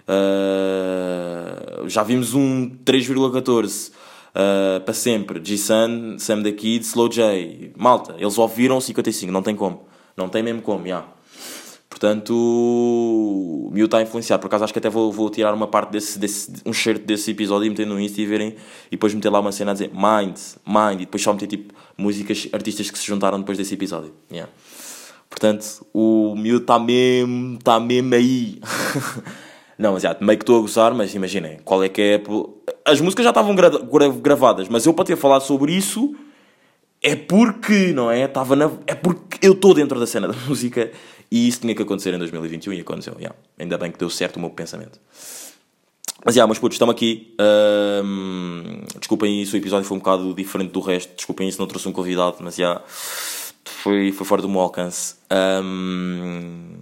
Uh, 0.10 1.88
já 1.88 2.02
vimos 2.02 2.34
um 2.34 2.68
3,14 2.84 3.92
uh, 3.92 4.82
para 4.84 4.94
sempre. 4.96 5.40
G-Sun, 5.44 6.18
Sam 6.18 6.42
the 6.42 6.52
Kid, 6.52 6.84
Slow 6.84 7.10
J. 7.10 7.74
Malta, 7.78 8.16
eles 8.18 8.40
ouviram 8.40 8.78
o 8.78 8.82
55, 8.82 9.32
não 9.32 9.44
tem 9.44 9.56
como. 9.56 9.88
Não 10.18 10.28
tem 10.28 10.42
mesmo 10.42 10.64
como, 10.64 10.88
já. 10.88 11.06
Portanto, 12.00 12.34
o 12.34 13.70
miúdo 13.74 13.88
está 13.88 13.98
a 13.98 14.02
influenciar. 14.02 14.40
Por 14.40 14.48
acaso, 14.48 14.64
acho 14.64 14.72
que 14.72 14.80
até 14.80 14.90
vou, 14.90 15.12
vou 15.12 15.30
tirar 15.30 15.54
uma 15.54 15.68
parte 15.68 15.92
desse, 15.92 16.18
desse 16.18 16.50
um 16.66 16.72
shirt 16.72 17.02
desse 17.02 17.32
episódio 17.32 17.68
e 17.68 17.70
meter 17.70 17.86
no 17.86 18.00
Insta 18.00 18.22
e 18.22 18.26
verem. 18.26 18.56
E 18.88 18.92
depois 18.92 19.14
meter 19.14 19.30
lá 19.30 19.42
uma 19.42 19.52
cena 19.52 19.72
a 19.72 19.74
dizer 19.74 19.92
Mind, 19.94 20.38
Mind. 20.66 21.02
E 21.02 21.06
depois 21.06 21.22
só 21.22 21.34
meter 21.34 21.48
tipo 21.48 21.74
músicas, 21.98 22.48
artistas 22.54 22.90
que 22.90 22.98
se 22.98 23.06
juntaram 23.06 23.38
depois 23.38 23.58
desse 23.58 23.74
episódio. 23.74 24.14
Yeah. 24.32 24.50
Portanto, 25.30 25.86
o 25.94 26.36
miúdo 26.38 26.62
está 26.62 26.80
mesmo, 26.80 27.58
está 27.58 27.78
mesmo 27.82 28.16
aí. 28.16 28.62
Não, 29.78 29.92
mas 29.92 30.04
já, 30.04 30.16
meio 30.22 30.40
que 30.40 30.44
estou 30.44 30.58
a 30.58 30.62
gozar, 30.62 30.94
mas 30.94 31.14
imaginem, 31.14 31.60
qual 31.66 31.84
é 31.84 31.90
que 31.90 32.02
é. 32.02 32.24
As 32.86 33.02
músicas 33.02 33.26
já 33.26 33.32
estavam 33.32 33.54
gra 33.56 33.70
gra 33.70 34.08
gravadas, 34.08 34.70
mas 34.70 34.86
eu 34.86 34.94
para 34.94 35.04
ter 35.04 35.18
falado 35.18 35.42
sobre 35.42 35.74
isso 35.74 36.16
é 37.02 37.16
porque, 37.16 37.94
não 37.94 38.12
é? 38.12 38.26
Estava 38.26 38.56
na... 38.56 38.70
É 38.86 38.94
porque 38.94 39.46
eu 39.46 39.54
estou 39.54 39.74
dentro 39.74 40.00
da 40.00 40.06
cena 40.06 40.28
da 40.28 40.36
música 40.48 40.92
e 41.32 41.48
isso 41.48 41.62
tinha 41.62 41.76
que 41.76 41.82
acontecer 41.82 42.14
em 42.14 42.18
2021 42.18 42.74
e 42.74 42.82
aconteceu. 42.82 43.16
Yeah. 43.18 43.36
Ainda 43.58 43.78
bem 43.78 43.92
que 43.92 43.98
deu 43.98 44.10
certo 44.10 44.38
o 44.38 44.40
meu 44.40 44.50
pensamento. 44.50 45.00
Mas 46.26 46.36
yeah, 46.36 46.46
meus 46.48 46.60
putos, 46.60 46.76
estamos 46.76 46.94
aqui. 46.94 47.36
Um, 48.04 48.82
desculpem 49.00 49.42
isso, 49.42 49.56
o 49.56 49.58
episódio 49.58 49.88
foi 49.88 49.96
um 49.96 50.00
bocado 50.00 50.34
diferente 50.34 50.72
do 50.72 50.80
resto. 50.80 51.16
Desculpem 51.16 51.48
isso, 51.48 51.60
não 51.60 51.68
trouxe 51.68 51.88
um 51.88 51.94
convidado, 51.94 52.38
mas 52.42 52.58
yeah, 52.58 52.82
foi, 53.64 54.12
foi 54.12 54.26
fora 54.26 54.42
do 54.42 54.50
meu 54.50 54.60
alcance. 54.60 55.16
Um, 55.64 56.74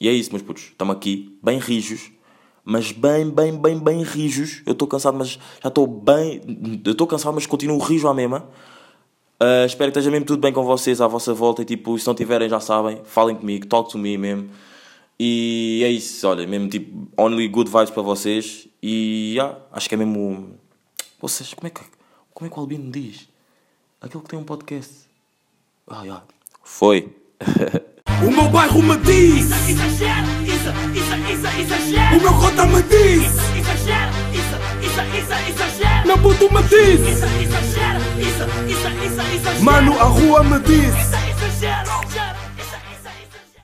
e 0.00 0.08
é 0.08 0.12
isso, 0.12 0.30
meus 0.30 0.42
putos, 0.42 0.64
estamos 0.64 0.94
aqui, 0.96 1.38
bem 1.42 1.58
rijos 1.58 2.10
mas 2.68 2.90
bem, 2.90 3.30
bem, 3.30 3.56
bem, 3.56 3.78
bem 3.78 4.02
rijos. 4.02 4.60
Eu 4.66 4.72
estou 4.72 4.88
cansado, 4.88 5.16
mas 5.16 5.38
já 5.62 5.68
estou 5.68 5.86
bem. 5.86 6.40
Eu 6.84 6.90
estou 6.90 7.06
cansado, 7.06 7.32
mas 7.32 7.46
continuo 7.46 7.78
rijo 7.78 8.08
à 8.08 8.12
mesma. 8.12 8.44
Uh, 9.40 9.66
espero 9.66 9.92
que 9.92 9.98
esteja 9.98 10.10
mesmo 10.10 10.24
tudo 10.26 10.40
bem 10.40 10.52
com 10.52 10.64
vocês 10.64 11.00
à 11.00 11.06
vossa 11.06 11.34
volta. 11.34 11.62
E 11.62 11.64
tipo, 11.64 11.98
se 11.98 12.06
não 12.06 12.14
tiverem, 12.14 12.48
já 12.48 12.60
sabem, 12.60 13.00
falem 13.04 13.36
comigo, 13.36 13.66
talk 13.66 13.90
to 13.90 13.98
me 13.98 14.16
mesmo. 14.16 14.48
E 15.18 15.82
é 15.84 15.90
isso, 15.90 16.26
olha, 16.28 16.46
mesmo 16.46 16.68
tipo, 16.68 17.08
only 17.18 17.48
good 17.48 17.70
vibes 17.70 17.90
para 17.90 18.02
vocês. 18.02 18.66
E 18.82 19.32
yeah, 19.34 19.58
acho 19.72 19.88
que 19.88 19.94
é 19.94 19.98
mesmo. 19.98 20.54
Vocês, 21.20 21.52
como 21.54 21.66
é 21.66 21.70
que, 21.70 21.80
como 22.34 22.46
é 22.48 22.52
que 22.52 22.58
o 22.58 22.60
Albino 22.60 22.90
diz? 22.90 23.28
Aquele 24.00 24.22
que 24.22 24.28
tem 24.30 24.38
um 24.38 24.44
podcast. 24.44 24.92
Ah, 25.88 26.02
yeah. 26.02 26.22
Foi. 26.62 27.08
O 28.24 28.30
meu 28.30 28.48
bairro 28.48 28.82
me 28.82 28.96
diz, 28.98 29.50
Exagero, 29.68 30.26
isso, 30.46 30.70
isso, 30.94 31.14
isso, 31.32 31.60
exagero. 31.60 32.16
o 32.16 32.22
meu 32.22 32.32
cota 32.40 32.64
me 32.64 32.82
diz, 32.84 33.24
Exagero, 33.26 34.12
isso, 34.32 34.56
isso, 34.86 35.00
isso, 35.18 35.50
exagero. 35.50 36.06
meu 36.06 36.18
puto 36.18 36.54
me 36.54 36.62
diz, 36.62 37.00
Isso, 37.00 37.24
exagero, 37.26 37.65
mano 39.60 39.92
a 40.00 40.04
rua 40.04 40.42
me 40.42 40.58
diz. 40.60 40.94
Exagero. 41.30 42.15